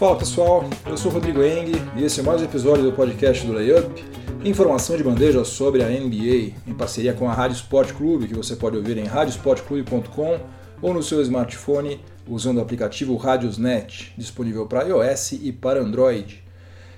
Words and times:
Fala 0.00 0.16
pessoal, 0.16 0.64
eu 0.86 0.96
sou 0.96 1.12
Rodrigo 1.12 1.42
Eng 1.42 1.72
e 1.94 2.04
esse 2.04 2.20
é 2.20 2.22
mais 2.22 2.40
um 2.40 2.46
episódio 2.46 2.82
do 2.82 2.90
podcast 2.90 3.46
do 3.46 3.52
Layup, 3.52 4.02
informação 4.42 4.96
de 4.96 5.04
bandeja 5.04 5.44
sobre 5.44 5.82
a 5.82 5.90
NBA, 5.90 6.54
em 6.66 6.72
parceria 6.72 7.12
com 7.12 7.28
a 7.28 7.34
Rádio 7.34 7.56
Sport 7.56 7.92
Clube, 7.92 8.26
que 8.26 8.34
você 8.34 8.56
pode 8.56 8.78
ouvir 8.78 8.96
em 8.96 9.04
radiosportclube.com 9.04 10.40
ou 10.80 10.94
no 10.94 11.02
seu 11.02 11.20
smartphone 11.20 12.00
usando 12.26 12.56
o 12.56 12.60
aplicativo 12.62 13.14
Radiosnet, 13.14 14.14
disponível 14.16 14.64
para 14.64 14.84
iOS 14.84 15.32
e 15.32 15.52
para 15.52 15.82
Android. 15.82 16.42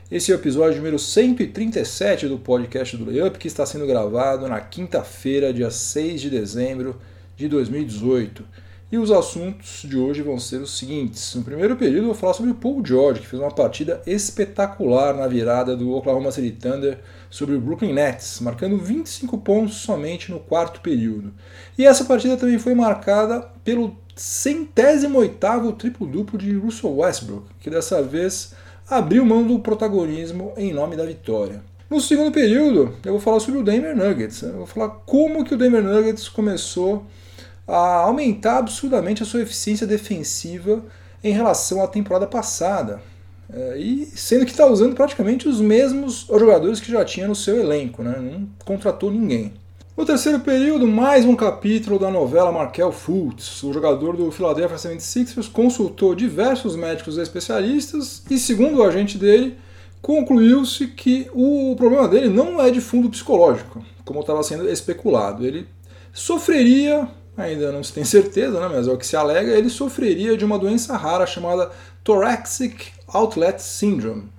Esse 0.08 0.30
é 0.30 0.36
o 0.36 0.38
episódio 0.38 0.76
número 0.76 0.96
137 0.96 2.28
do 2.28 2.38
podcast 2.38 2.96
do 2.96 3.06
Layup, 3.06 3.36
que 3.36 3.48
está 3.48 3.66
sendo 3.66 3.84
gravado 3.84 4.46
na 4.46 4.60
quinta-feira, 4.60 5.52
dia 5.52 5.72
6 5.72 6.20
de 6.20 6.30
dezembro 6.30 7.00
de 7.36 7.48
2018. 7.48 8.44
E 8.92 8.98
os 8.98 9.10
assuntos 9.10 9.86
de 9.88 9.96
hoje 9.96 10.20
vão 10.20 10.38
ser 10.38 10.60
os 10.60 10.76
seguintes. 10.76 11.34
No 11.34 11.42
primeiro 11.42 11.74
período, 11.76 12.00
eu 12.00 12.06
vou 12.08 12.14
falar 12.14 12.34
sobre 12.34 12.50
o 12.50 12.54
Paul 12.54 12.84
George, 12.84 13.22
que 13.22 13.26
fez 13.26 13.40
uma 13.40 13.50
partida 13.50 14.02
espetacular 14.06 15.16
na 15.16 15.26
virada 15.26 15.74
do 15.74 15.92
Oklahoma 15.94 16.30
City 16.30 16.50
Thunder 16.50 16.98
sobre 17.30 17.54
o 17.54 17.60
Brooklyn 17.62 17.94
Nets, 17.94 18.40
marcando 18.40 18.76
25 18.76 19.38
pontos 19.38 19.76
somente 19.76 20.30
no 20.30 20.38
quarto 20.38 20.82
período. 20.82 21.32
E 21.78 21.86
essa 21.86 22.04
partida 22.04 22.36
também 22.36 22.58
foi 22.58 22.74
marcada 22.74 23.40
pelo 23.64 23.96
centésimo 24.14 25.20
oitavo 25.20 25.72
triplo-duplo 25.72 26.38
de 26.38 26.54
Russell 26.54 26.94
Westbrook, 26.94 27.46
que 27.60 27.70
dessa 27.70 28.02
vez 28.02 28.52
abriu 28.86 29.24
mão 29.24 29.42
do 29.42 29.58
protagonismo 29.58 30.52
em 30.54 30.70
nome 30.70 30.96
da 30.96 31.06
vitória. 31.06 31.62
No 31.88 31.98
segundo 31.98 32.30
período, 32.30 32.94
eu 33.06 33.12
vou 33.12 33.20
falar 33.22 33.40
sobre 33.40 33.58
o 33.58 33.64
Denver 33.64 33.96
Nuggets. 33.96 34.42
Eu 34.42 34.58
vou 34.58 34.66
falar 34.66 34.90
como 35.06 35.46
que 35.46 35.54
o 35.54 35.56
Denver 35.56 35.82
Nuggets 35.82 36.28
começou 36.28 37.06
a 37.72 38.02
aumentar 38.02 38.58
absurdamente 38.58 39.22
a 39.22 39.26
sua 39.26 39.40
eficiência 39.40 39.86
defensiva 39.86 40.84
em 41.24 41.32
relação 41.32 41.82
à 41.82 41.86
temporada 41.86 42.26
passada. 42.26 43.00
É, 43.50 43.78
e 43.78 44.06
sendo 44.14 44.44
que 44.44 44.50
está 44.50 44.66
usando 44.66 44.94
praticamente 44.94 45.48
os 45.48 45.60
mesmos 45.60 46.26
jogadores 46.28 46.80
que 46.80 46.90
já 46.90 47.04
tinha 47.04 47.26
no 47.26 47.34
seu 47.34 47.58
elenco, 47.58 48.02
né? 48.02 48.14
não 48.18 48.46
contratou 48.64 49.10
ninguém. 49.10 49.54
No 49.96 50.04
terceiro 50.04 50.40
período, 50.40 50.86
mais 50.86 51.24
um 51.24 51.34
capítulo 51.34 51.98
da 51.98 52.10
novela 52.10 52.52
Markel 52.52 52.92
Fultz. 52.92 53.62
O 53.62 53.72
jogador 53.72 54.16
do 54.16 54.30
Philadelphia 54.30 54.76
76ers 54.76 55.50
consultou 55.50 56.14
diversos 56.14 56.76
médicos 56.76 57.16
especialistas 57.16 58.22
e, 58.30 58.38
segundo 58.38 58.78
o 58.78 58.82
agente 58.82 59.16
dele, 59.16 59.56
concluiu-se 60.00 60.88
que 60.88 61.30
o 61.34 61.74
problema 61.76 62.08
dele 62.08 62.28
não 62.28 62.60
é 62.60 62.70
de 62.70 62.80
fundo 62.80 63.08
psicológico, 63.08 63.84
como 64.04 64.20
estava 64.20 64.42
sendo 64.42 64.68
especulado. 64.68 65.46
Ele 65.46 65.66
sofreria 66.12 67.08
ainda 67.42 67.72
não 67.72 67.82
se 67.82 67.92
tem 67.92 68.04
certeza, 68.04 68.60
né, 68.60 68.68
mas 68.72 68.88
é 68.88 68.90
o 68.90 68.96
que 68.96 69.06
se 69.06 69.16
alega, 69.16 69.52
ele 69.52 69.68
sofreria 69.68 70.36
de 70.36 70.44
uma 70.44 70.58
doença 70.58 70.96
rara 70.96 71.26
chamada 71.26 71.70
Thoracic 72.02 72.88
Outlet 73.08 73.60
Syndrome 73.60 74.30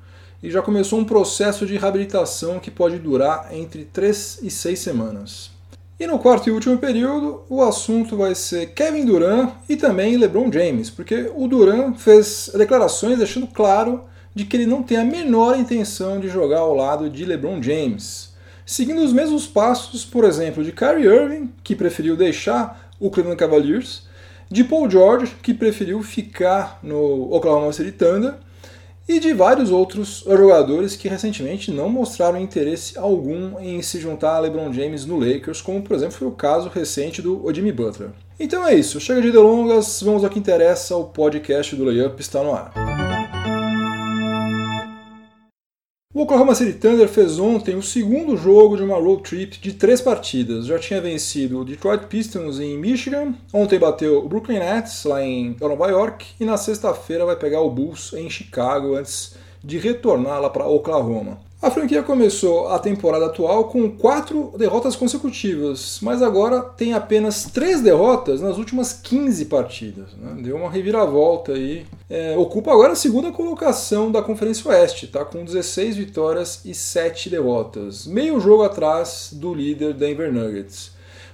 e 0.43 0.51
já 0.51 0.61
começou 0.61 0.99
um 0.99 1.05
processo 1.05 1.65
de 1.65 1.77
reabilitação 1.77 2.59
que 2.59 2.69
pode 2.69 2.99
durar 2.99 3.47
entre 3.53 3.85
3 3.85 4.39
e 4.43 4.51
6 4.51 4.77
semanas. 4.77 5.51
E 5.97 6.05
no 6.05 6.19
quarto 6.19 6.49
e 6.49 6.51
último 6.51 6.77
período, 6.77 7.43
o 7.47 7.61
assunto 7.61 8.17
vai 8.17 8.35
ser 8.35 8.73
Kevin 8.73 9.05
Durant 9.05 9.53
e 9.69 9.77
também 9.77 10.17
LeBron 10.17 10.51
James, 10.51 10.89
porque 10.89 11.31
o 11.33 11.47
Durant 11.47 11.95
fez 11.95 12.51
declarações 12.53 13.17
deixando 13.17 13.47
claro 13.47 14.03
de 14.35 14.43
que 14.43 14.57
ele 14.57 14.65
não 14.65 14.83
tem 14.83 14.97
a 14.97 15.05
menor 15.05 15.57
intenção 15.57 16.19
de 16.19 16.27
jogar 16.27 16.59
ao 16.59 16.75
lado 16.75 17.09
de 17.09 17.23
LeBron 17.23 17.63
James. 17.63 18.33
Seguindo 18.65 19.01
os 19.01 19.13
mesmos 19.13 19.47
passos, 19.47 20.03
por 20.03 20.25
exemplo, 20.25 20.61
de 20.61 20.73
Kyrie 20.73 21.05
Irving, 21.05 21.53
que 21.63 21.75
preferiu 21.75 22.17
deixar 22.17 22.82
o 23.03 23.11
Cleveland 23.11 23.37
Cavaliers, 23.37 24.03
de 24.49 24.63
Paul 24.63 24.89
George, 24.89 25.35
que 25.41 25.53
preferiu 25.53 26.01
ficar 26.01 26.79
no 26.81 27.33
Oklahoma 27.33 27.73
City 27.73 27.91
Thunder, 27.91 28.35
e 29.07 29.19
de 29.19 29.33
vários 29.33 29.69
outros 29.69 30.23
jogadores 30.25 30.95
que 30.95 31.09
recentemente 31.09 31.69
não 31.69 31.89
mostraram 31.89 32.39
interesse 32.39 32.97
algum 32.97 33.59
em 33.59 33.81
se 33.81 33.99
juntar 33.99 34.35
a 34.35 34.39
LeBron 34.39 34.71
James 34.71 35.05
no 35.05 35.19
Lakers, 35.19 35.61
como 35.61 35.81
por 35.81 35.93
exemplo 35.95 36.15
foi 36.15 36.27
o 36.29 36.31
caso 36.31 36.69
recente 36.69 37.21
do 37.21 37.43
Jimmy 37.53 37.73
Butler. 37.73 38.11
Então 38.39 38.65
é 38.65 38.73
isso, 38.73 39.01
chega 39.01 39.21
de 39.21 39.31
delongas, 39.31 40.01
vamos 40.01 40.23
ao 40.23 40.29
que 40.29 40.39
interessa, 40.39 40.95
o 40.95 41.03
podcast 41.03 41.75
do 41.75 41.83
Layup 41.83 42.21
está 42.21 42.41
no 42.41 42.53
ar. 42.53 43.12
O 46.15 46.21
Oklahoma 46.21 46.53
City 46.53 46.73
Thunder 46.73 47.07
fez 47.07 47.39
ontem 47.39 47.75
o 47.75 47.81
segundo 47.81 48.37
jogo 48.37 48.77
de 48.77 48.83
uma 48.83 48.99
road 48.99 49.23
trip 49.23 49.59
de 49.59 49.73
três 49.73 49.99
partidas. 49.99 50.67
Já 50.67 50.77
tinha 50.77 51.01
vencido 51.01 51.59
o 51.59 51.65
Detroit 51.65 52.05
Pistons 52.05 52.59
em 52.59 52.77
Michigan, 52.77 53.33
ontem 53.51 53.79
bateu 53.79 54.19
o 54.19 54.29
Brooklyn 54.29 54.59
Nets 54.59 55.05
lá 55.05 55.23
em 55.23 55.57
Nova 55.59 55.87
York 55.87 56.27
e 56.39 56.45
na 56.45 56.55
sexta-feira 56.55 57.25
vai 57.25 57.35
pegar 57.35 57.61
o 57.61 57.71
Bulls 57.71 58.13
em 58.13 58.29
Chicago 58.29 58.93
antes 58.93 59.33
de 59.63 59.79
retornar 59.79 60.39
lá 60.39 60.51
para 60.51 60.67
Oklahoma. 60.67 61.39
A 61.63 61.71
franquia 61.71 62.03
começou 62.03 62.67
a 62.67 62.77
temporada 62.77 63.27
atual 63.27 63.69
com 63.69 63.89
quatro 63.89 64.53
derrotas 64.57 64.97
consecutivas, 64.97 65.97
mas 66.01 66.21
agora 66.21 66.59
tem 66.59 66.91
apenas 66.91 67.45
três 67.45 67.79
derrotas 67.79 68.41
nas 68.41 68.57
últimas 68.57 68.91
15 68.91 69.45
partidas. 69.45 70.13
Né? 70.17 70.41
Deu 70.43 70.57
uma 70.57 70.69
reviravolta 70.69 71.53
aí. 71.53 71.85
É, 72.09 72.35
ocupa 72.37 72.69
agora 72.69 72.91
a 72.91 72.97
segunda 72.97 73.31
colocação 73.31 74.11
da 74.11 74.21
Conferência 74.21 74.69
Oeste, 74.69 75.07
tá? 75.07 75.23
com 75.23 75.45
16 75.45 75.95
vitórias 75.95 76.59
e 76.65 76.73
7 76.73 77.29
derrotas, 77.29 78.05
meio 78.05 78.41
jogo 78.41 78.63
atrás 78.63 79.29
do 79.31 79.53
líder 79.53 79.93
Denver 79.93 80.33
Nuggets. 80.33 80.91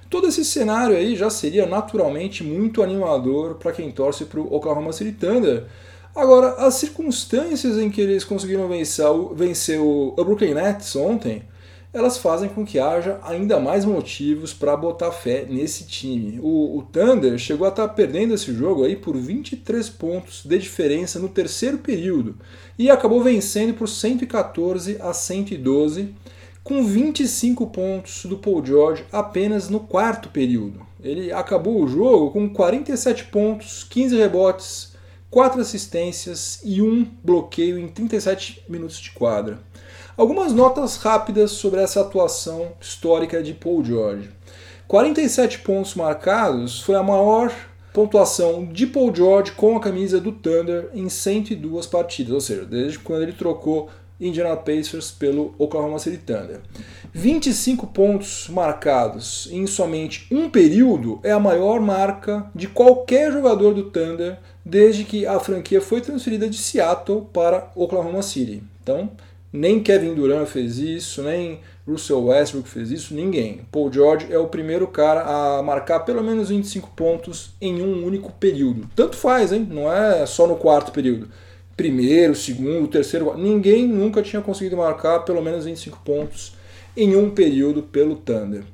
Todo 0.08 0.28
esse 0.28 0.44
cenário 0.44 0.96
aí 0.96 1.16
já 1.16 1.28
seria 1.28 1.66
naturalmente 1.66 2.44
muito 2.44 2.84
animador 2.84 3.56
para 3.56 3.72
quem 3.72 3.90
torce 3.90 4.24
para 4.24 4.38
o 4.38 4.54
Oklahoma 4.54 4.92
City 4.92 5.10
Thunder 5.10 5.66
Agora, 6.14 6.54
as 6.66 6.74
circunstâncias 6.74 7.78
em 7.78 7.90
que 7.90 8.00
eles 8.00 8.24
conseguiram 8.24 8.68
vencer, 8.68 9.06
vencer 9.34 9.80
o 9.80 10.14
Brooklyn 10.16 10.54
Nets 10.54 10.96
ontem, 10.96 11.44
elas 11.92 12.18
fazem 12.18 12.48
com 12.48 12.64
que 12.64 12.78
haja 12.78 13.18
ainda 13.22 13.58
mais 13.58 13.84
motivos 13.84 14.52
para 14.52 14.76
botar 14.76 15.10
fé 15.10 15.44
nesse 15.48 15.84
time. 15.84 16.38
O, 16.40 16.78
o, 16.78 16.82
Thunder 16.82 17.36
chegou 17.36 17.66
a 17.66 17.70
estar 17.70 17.88
tá 17.88 17.94
perdendo 17.94 18.32
esse 18.32 18.54
jogo 18.54 18.84
aí 18.84 18.94
por 18.94 19.16
23 19.16 19.88
pontos 19.90 20.44
de 20.44 20.58
diferença 20.58 21.18
no 21.18 21.28
terceiro 21.28 21.78
período 21.78 22.36
e 22.78 22.88
acabou 22.90 23.22
vencendo 23.22 23.74
por 23.74 23.88
114 23.88 24.98
a 25.00 25.12
112, 25.12 26.14
com 26.62 26.84
25 26.84 27.66
pontos 27.66 28.24
do 28.24 28.38
Paul 28.38 28.64
George 28.64 29.04
apenas 29.10 29.68
no 29.68 29.80
quarto 29.80 30.28
período. 30.28 30.86
Ele 31.02 31.32
acabou 31.32 31.82
o 31.82 31.88
jogo 31.88 32.30
com 32.30 32.48
47 32.48 33.24
pontos, 33.24 33.84
15 33.84 34.16
rebotes, 34.16 34.89
quatro 35.30 35.60
assistências 35.60 36.60
e 36.64 36.82
um 36.82 37.06
bloqueio 37.22 37.78
em 37.78 37.88
37 37.88 38.64
minutos 38.68 38.98
de 38.98 39.12
quadra. 39.12 39.60
Algumas 40.16 40.52
notas 40.52 40.96
rápidas 40.96 41.52
sobre 41.52 41.80
essa 41.80 42.00
atuação 42.00 42.72
histórica 42.80 43.42
de 43.42 43.54
Paul 43.54 43.84
George. 43.84 44.30
47 44.88 45.60
pontos 45.60 45.94
marcados 45.94 46.82
foi 46.82 46.96
a 46.96 47.02
maior 47.02 47.54
pontuação 47.92 48.66
de 48.66 48.86
Paul 48.86 49.14
George 49.14 49.52
com 49.52 49.76
a 49.76 49.80
camisa 49.80 50.20
do 50.20 50.32
Thunder 50.32 50.90
em 50.92 51.08
102 51.08 51.86
partidas, 51.86 52.32
ou 52.32 52.40
seja, 52.40 52.64
desde 52.64 52.98
quando 52.98 53.22
ele 53.22 53.32
trocou 53.32 53.88
Indiana 54.20 54.56
Pacers 54.56 55.10
pelo 55.10 55.54
Oklahoma 55.56 55.98
City 55.98 56.18
Thunder. 56.18 56.60
25 57.12 57.86
pontos 57.86 58.48
marcados 58.48 59.48
em 59.50 59.66
somente 59.66 60.26
um 60.30 60.50
período 60.50 61.18
é 61.22 61.32
a 61.32 61.40
maior 61.40 61.80
marca 61.80 62.50
de 62.54 62.68
qualquer 62.68 63.32
jogador 63.32 63.72
do 63.72 63.84
Thunder 63.84 64.38
desde 64.64 65.04
que 65.04 65.26
a 65.26 65.38
franquia 65.40 65.80
foi 65.80 66.00
transferida 66.00 66.48
de 66.48 66.56
Seattle 66.56 67.26
para 67.32 67.70
Oklahoma 67.74 68.22
City. 68.22 68.62
Então, 68.82 69.10
nem 69.52 69.82
Kevin 69.82 70.14
Durant 70.14 70.46
fez 70.46 70.78
isso, 70.78 71.22
nem 71.22 71.60
Russell 71.86 72.26
Westbrook 72.26 72.68
fez 72.68 72.90
isso, 72.90 73.14
ninguém. 73.14 73.62
Paul 73.72 73.92
George 73.92 74.26
é 74.30 74.38
o 74.38 74.46
primeiro 74.46 74.86
cara 74.86 75.22
a 75.22 75.62
marcar 75.62 76.00
pelo 76.00 76.22
menos 76.22 76.50
25 76.50 76.90
pontos 76.90 77.52
em 77.60 77.82
um 77.82 78.06
único 78.06 78.32
período. 78.32 78.88
Tanto 78.94 79.16
faz, 79.16 79.52
hein? 79.52 79.66
Não 79.68 79.92
é 79.92 80.24
só 80.26 80.46
no 80.46 80.56
quarto 80.56 80.92
período 80.92 81.28
primeiro, 81.80 82.34
segundo, 82.34 82.88
terceiro. 82.88 83.34
Ninguém 83.38 83.88
nunca 83.88 84.22
tinha 84.22 84.42
conseguido 84.42 84.76
marcar 84.76 85.20
pelo 85.20 85.40
menos 85.40 85.64
25 85.64 85.98
pontos 86.04 86.52
em 86.94 87.16
um 87.16 87.30
período 87.30 87.82
pelo 87.82 88.16
Thunder. 88.16 88.64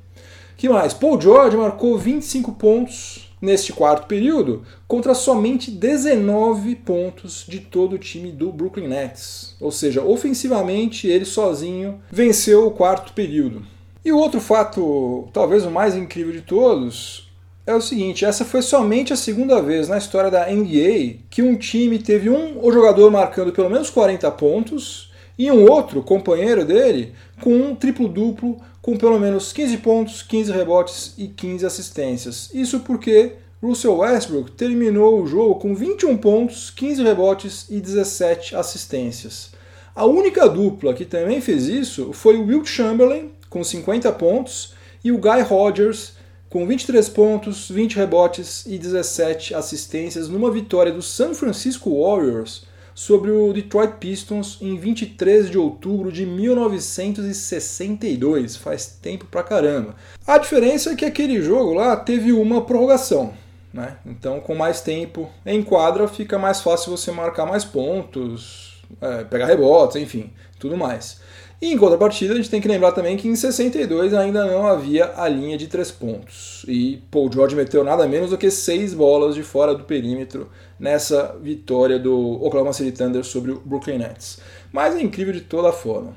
que 0.57 0.67
mais? 0.67 0.93
Paul 0.93 1.19
George 1.21 1.55
marcou 1.55 1.97
25 1.97 2.51
pontos 2.53 3.26
neste 3.41 3.71
quarto 3.71 4.07
período 4.07 4.63
contra 4.87 5.13
somente 5.13 5.69
19 5.69 6.75
pontos 6.75 7.45
de 7.47 7.59
todo 7.59 7.93
o 7.93 7.99
time 7.99 8.31
do 8.31 8.51
Brooklyn 8.51 8.87
Nets. 8.87 9.55
Ou 9.59 9.71
seja, 9.71 10.03
ofensivamente 10.03 11.07
ele 11.07 11.25
sozinho 11.25 12.01
venceu 12.11 12.67
o 12.67 12.71
quarto 12.71 13.13
período. 13.13 13.63
E 14.03 14.11
o 14.11 14.17
outro 14.17 14.39
fato, 14.39 15.27
talvez 15.33 15.65
o 15.65 15.71
mais 15.71 15.95
incrível 15.95 16.31
de 16.31 16.41
todos, 16.41 17.29
é 17.65 17.75
o 17.75 17.81
seguinte: 17.81 18.23
essa 18.23 18.45
foi 18.45 18.61
somente 18.61 19.11
a 19.11 19.17
segunda 19.17 19.61
vez 19.61 19.89
na 19.89 19.97
história 19.97 20.31
da 20.31 20.49
NBA 20.49 21.17
que 21.29 21.41
um 21.41 21.55
time 21.55 21.99
teve 21.99 22.29
um 22.29 22.71
jogador 22.71 23.11
marcando 23.11 23.51
pelo 23.51 23.69
menos 23.69 23.89
40 23.89 24.31
pontos 24.31 25.11
e 25.37 25.51
um 25.51 25.69
outro 25.69 26.01
companheiro 26.01 26.65
dele 26.65 27.13
com 27.41 27.53
um 27.53 27.75
triplo-duplo 27.75 28.59
com 28.81 28.97
pelo 28.97 29.19
menos 29.19 29.51
15 29.51 29.77
pontos, 29.77 30.21
15 30.21 30.51
rebotes 30.51 31.13
e 31.17 31.27
15 31.27 31.65
assistências. 31.65 32.49
Isso 32.53 32.79
porque 32.79 33.33
Russell 33.61 33.97
Westbrook 33.97 34.51
terminou 34.51 35.21
o 35.21 35.27
jogo 35.27 35.55
com 35.55 35.75
21 35.75 36.15
pontos, 36.17 36.69
15 36.69 37.03
rebotes 37.03 37.65
e 37.69 37.81
17 37.81 38.55
assistências. 38.55 39.51
A 39.95 40.05
única 40.05 40.47
dupla 40.47 40.93
que 40.93 41.05
também 41.05 41.41
fez 41.41 41.67
isso 41.67 42.13
foi 42.13 42.37
o 42.37 42.45
Wilt 42.45 42.67
Chamberlain, 42.67 43.31
com 43.49 43.63
50 43.63 44.11
pontos, 44.13 44.73
e 45.03 45.11
o 45.11 45.17
Guy 45.17 45.41
Rodgers, 45.41 46.13
com 46.49 46.65
23 46.67 47.09
pontos, 47.09 47.67
20 47.69 47.95
rebotes 47.95 48.65
e 48.67 48.77
17 48.77 49.55
assistências, 49.55 50.29
numa 50.29 50.51
vitória 50.51 50.91
do 50.91 51.01
San 51.01 51.33
Francisco 51.33 52.01
Warriors 52.01 52.66
sobre 52.97 53.29
o 53.29 53.53
Detroit 53.53 53.97
Pistons 53.99 54.57
em 54.59 54.75
23 54.75 55.51
de 55.51 55.57
outubro 55.59 56.11
de 56.11 56.25
1962. 56.25 58.55
Faz 58.55 58.87
tempo 58.87 59.27
pra 59.27 59.43
caramba. 59.43 59.95
A 60.25 60.39
diferença 60.39 60.89
é 60.89 60.95
que 60.95 61.05
aquele 61.05 61.39
jogo 61.39 61.75
lá 61.75 61.95
teve 61.95 62.31
uma 62.31 62.63
prorrogação. 62.63 63.35
Né? 63.71 63.97
Então, 64.03 64.39
com 64.39 64.55
mais 64.55 64.81
tempo 64.81 65.29
em 65.45 65.61
quadra, 65.61 66.07
fica 66.07 66.39
mais 66.39 66.61
fácil 66.61 66.89
você 66.89 67.11
marcar 67.11 67.45
mais 67.45 67.63
pontos, 67.63 68.81
é, 68.99 69.23
pegar 69.25 69.45
rebotes, 69.45 69.97
enfim, 69.97 70.31
tudo 70.57 70.75
mais. 70.75 71.21
E 71.59 71.73
em 71.73 71.77
contrapartida, 71.77 72.33
a 72.33 72.37
gente 72.37 72.51
tem 72.51 72.61
que 72.61 72.67
lembrar 72.67 72.91
também 72.91 73.17
que 73.17 73.27
em 73.27 73.35
62 73.35 74.13
ainda 74.13 74.45
não 74.45 74.67
havia 74.67 75.13
a 75.15 75.27
linha 75.27 75.57
de 75.57 75.65
três 75.65 75.89
pontos. 75.89 76.63
E 76.67 77.01
Paul 77.09 77.31
George 77.31 77.55
meteu 77.55 77.83
nada 77.83 78.07
menos 78.07 78.29
do 78.29 78.37
que 78.37 78.51
seis 78.51 78.93
bolas 78.93 79.33
de 79.33 79.41
fora 79.41 79.73
do 79.73 79.83
perímetro 79.83 80.49
nessa 80.79 81.35
vitória 81.41 81.97
do 81.97 82.15
Oklahoma 82.43 82.73
City 82.73 82.91
Thunder 82.91 83.23
sobre 83.23 83.51
o 83.51 83.61
Brooklyn 83.65 83.97
Nets. 83.97 84.39
Mas 84.71 84.95
é 84.95 85.01
incrível 85.01 85.33
de 85.33 85.41
toda 85.41 85.71
forma. 85.71 86.15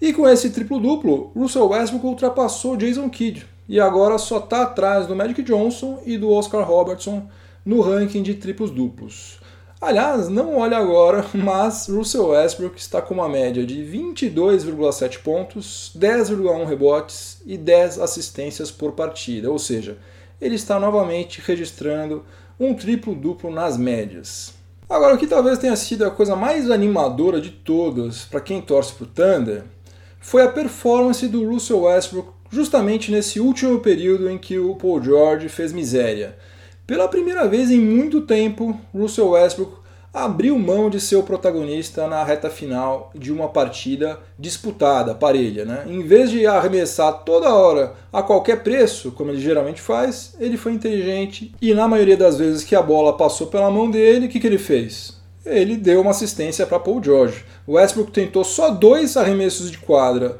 E 0.00 0.12
com 0.12 0.28
esse 0.28 0.50
triplo-duplo, 0.50 1.32
Russell 1.34 1.68
Westbrook 1.68 2.06
ultrapassou 2.06 2.76
Jason 2.76 3.08
Kidd 3.10 3.44
e 3.68 3.80
agora 3.80 4.18
só 4.18 4.38
está 4.38 4.62
atrás 4.62 5.08
do 5.08 5.16
Magic 5.16 5.42
Johnson 5.42 6.00
e 6.06 6.16
do 6.16 6.30
Oscar 6.30 6.64
Robertson 6.64 7.28
no 7.64 7.80
ranking 7.80 8.22
de 8.22 8.34
triplos-duplos. 8.34 9.40
Aliás, 9.80 10.28
não 10.28 10.56
olha 10.56 10.78
agora, 10.78 11.24
mas 11.34 11.86
Russell 11.88 12.28
Westbrook 12.28 12.78
está 12.78 13.02
com 13.02 13.14
uma 13.14 13.28
média 13.28 13.64
de 13.64 13.76
22,7 13.76 15.18
pontos, 15.22 15.92
10,1 15.96 16.64
rebotes 16.64 17.42
e 17.44 17.58
10 17.58 17.98
assistências 17.98 18.70
por 18.70 18.92
partida, 18.92 19.50
ou 19.50 19.58
seja, 19.58 19.98
ele 20.40 20.54
está 20.54 20.80
novamente 20.80 21.42
registrando 21.44 22.24
um 22.58 22.74
triplo-duplo 22.74 23.50
nas 23.50 23.76
médias. 23.76 24.54
Agora, 24.88 25.14
o 25.14 25.18
que 25.18 25.26
talvez 25.26 25.58
tenha 25.58 25.76
sido 25.76 26.04
a 26.04 26.10
coisa 26.10 26.34
mais 26.34 26.70
animadora 26.70 27.40
de 27.40 27.50
todas 27.50 28.24
para 28.24 28.40
quem 28.40 28.62
torce 28.62 28.94
para 28.94 29.04
o 29.04 29.06
Thunder 29.08 29.64
foi 30.20 30.42
a 30.42 30.48
performance 30.48 31.26
do 31.28 31.48
Russell 31.48 31.82
Westbrook 31.82 32.30
justamente 32.50 33.10
nesse 33.10 33.40
último 33.40 33.80
período 33.80 34.30
em 34.30 34.38
que 34.38 34.58
o 34.58 34.74
Paul 34.76 35.02
George 35.02 35.48
fez 35.48 35.72
miséria. 35.72 36.36
Pela 36.86 37.08
primeira 37.08 37.48
vez 37.48 37.70
em 37.70 37.80
muito 37.80 38.20
tempo, 38.20 38.78
Russell 38.94 39.30
Westbrook 39.30 39.72
abriu 40.14 40.56
mão 40.56 40.88
de 40.88 41.00
ser 41.00 41.16
o 41.16 41.22
protagonista 41.22 42.06
na 42.06 42.22
reta 42.22 42.48
final 42.48 43.10
de 43.12 43.32
uma 43.32 43.48
partida 43.48 44.20
disputada, 44.38 45.14
parelha. 45.14 45.64
Né? 45.64 45.84
Em 45.88 46.02
vez 46.02 46.30
de 46.30 46.46
arremessar 46.46 47.24
toda 47.24 47.52
hora 47.52 47.94
a 48.12 48.22
qualquer 48.22 48.62
preço, 48.62 49.10
como 49.10 49.30
ele 49.30 49.40
geralmente 49.40 49.80
faz, 49.80 50.34
ele 50.38 50.56
foi 50.56 50.72
inteligente 50.72 51.52
e 51.60 51.74
na 51.74 51.88
maioria 51.88 52.16
das 52.16 52.38
vezes 52.38 52.62
que 52.62 52.76
a 52.76 52.80
bola 52.80 53.16
passou 53.16 53.48
pela 53.48 53.70
mão 53.70 53.90
dele, 53.90 54.26
o 54.26 54.28
que, 54.28 54.38
que 54.38 54.46
ele 54.46 54.56
fez? 54.56 55.16
Ele 55.44 55.76
deu 55.76 56.00
uma 56.00 56.12
assistência 56.12 56.66
para 56.66 56.78
Paul 56.78 57.02
George. 57.02 57.44
O 57.66 57.72
Westbrook 57.72 58.12
tentou 58.12 58.44
só 58.44 58.70
dois 58.70 59.16
arremessos 59.16 59.72
de 59.72 59.78
quadra 59.78 60.38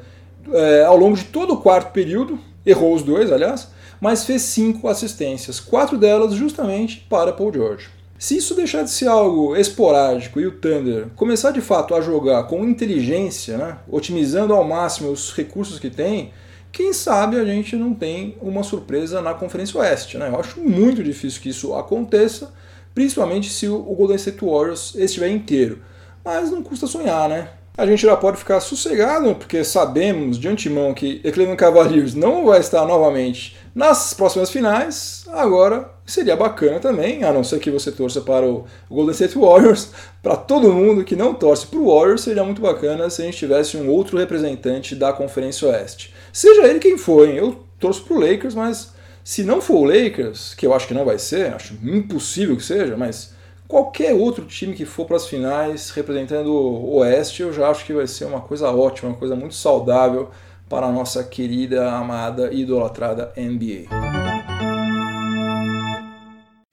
é, 0.52 0.84
ao 0.84 0.96
longo 0.96 1.16
de 1.16 1.24
todo 1.24 1.54
o 1.54 1.60
quarto 1.60 1.92
período, 1.92 2.38
errou 2.64 2.94
os 2.94 3.02
dois, 3.02 3.32
aliás, 3.32 3.68
mas 4.00 4.24
fez 4.24 4.42
cinco 4.42 4.88
assistências, 4.88 5.60
quatro 5.60 5.96
delas 5.96 6.34
justamente 6.34 7.06
para 7.08 7.32
Paul 7.32 7.52
George. 7.52 7.88
Se 8.18 8.36
isso 8.36 8.54
deixar 8.54 8.82
de 8.82 8.90
ser 8.90 9.08
algo 9.08 9.54
esporádico 9.54 10.40
e 10.40 10.46
o 10.46 10.52
Thunder 10.52 11.08
começar 11.14 11.50
de 11.50 11.60
fato 11.60 11.94
a 11.94 12.00
jogar 12.00 12.44
com 12.44 12.64
inteligência, 12.64 13.58
né, 13.58 13.78
otimizando 13.88 14.54
ao 14.54 14.64
máximo 14.64 15.10
os 15.10 15.32
recursos 15.32 15.78
que 15.78 15.90
tem, 15.90 16.32
quem 16.72 16.92
sabe 16.92 17.38
a 17.38 17.44
gente 17.44 17.76
não 17.76 17.94
tem 17.94 18.36
uma 18.40 18.62
surpresa 18.62 19.20
na 19.20 19.34
Conferência 19.34 19.78
Oeste. 19.78 20.16
Né? 20.16 20.28
Eu 20.28 20.40
acho 20.40 20.60
muito 20.60 21.02
difícil 21.02 21.42
que 21.42 21.50
isso 21.50 21.74
aconteça, 21.74 22.52
principalmente 22.94 23.50
se 23.50 23.68
o 23.68 23.82
Golden 23.82 24.16
State 24.16 24.42
Warriors 24.42 24.94
estiver 24.94 25.28
inteiro. 25.28 25.82
Mas 26.24 26.50
não 26.50 26.62
custa 26.62 26.86
sonhar, 26.86 27.28
né? 27.28 27.50
a 27.76 27.86
gente 27.86 28.02
já 28.02 28.16
pode 28.16 28.38
ficar 28.38 28.58
sossegado, 28.60 29.34
porque 29.34 29.62
sabemos 29.62 30.38
de 30.38 30.48
antemão 30.48 30.94
que 30.94 31.18
Cleveland 31.20 31.56
Cavaliers 31.56 32.14
não 32.14 32.46
vai 32.46 32.60
estar 32.60 32.86
novamente 32.86 33.56
nas 33.76 34.14
próximas 34.14 34.48
finais. 34.50 35.26
Agora 35.28 35.90
seria 36.06 36.34
bacana 36.34 36.80
também, 36.80 37.22
a 37.22 37.30
não 37.30 37.44
ser 37.44 37.60
que 37.60 37.70
você 37.70 37.92
torça 37.92 38.22
para 38.22 38.46
o 38.46 38.64
Golden 38.90 39.12
State 39.12 39.36
Warriors, 39.36 39.90
para 40.22 40.34
todo 40.34 40.72
mundo 40.72 41.04
que 41.04 41.14
não 41.14 41.34
torce 41.34 41.66
para 41.66 41.78
o 41.78 41.94
Warriors, 41.94 42.22
seria 42.22 42.42
muito 42.42 42.62
bacana 42.62 43.10
se 43.10 43.20
a 43.20 43.26
gente 43.26 43.36
tivesse 43.36 43.76
um 43.76 43.90
outro 43.90 44.16
representante 44.16 44.94
da 44.94 45.12
Conferência 45.12 45.68
Oeste. 45.68 46.14
Seja 46.32 46.66
ele 46.66 46.78
quem 46.78 46.96
for, 46.96 47.28
hein? 47.28 47.36
eu 47.36 47.64
torço 47.78 48.02
para 48.04 48.16
o 48.16 48.20
Lakers, 48.20 48.54
mas 48.54 48.94
se 49.22 49.42
não 49.42 49.60
for 49.60 49.76
o 49.76 49.84
Lakers, 49.84 50.54
que 50.54 50.66
eu 50.66 50.72
acho 50.72 50.88
que 50.88 50.94
não 50.94 51.04
vai 51.04 51.18
ser, 51.18 51.52
acho 51.52 51.74
impossível 51.84 52.56
que 52.56 52.64
seja, 52.64 52.96
mas 52.96 53.36
Qualquer 53.68 54.14
outro 54.14 54.44
time 54.44 54.76
que 54.76 54.84
for 54.84 55.06
para 55.06 55.16
as 55.16 55.26
finais 55.26 55.90
representando 55.90 56.52
o 56.52 56.98
Oeste, 56.98 57.42
eu 57.42 57.52
já 57.52 57.68
acho 57.68 57.84
que 57.84 57.92
vai 57.92 58.06
ser 58.06 58.24
uma 58.24 58.40
coisa 58.40 58.70
ótima, 58.70 59.08
uma 59.08 59.18
coisa 59.18 59.34
muito 59.34 59.56
saudável 59.56 60.30
para 60.68 60.86
a 60.86 60.92
nossa 60.92 61.22
querida, 61.22 61.90
amada 61.92 62.50
e 62.52 62.62
idolatrada 62.62 63.32
NBA. 63.36 63.86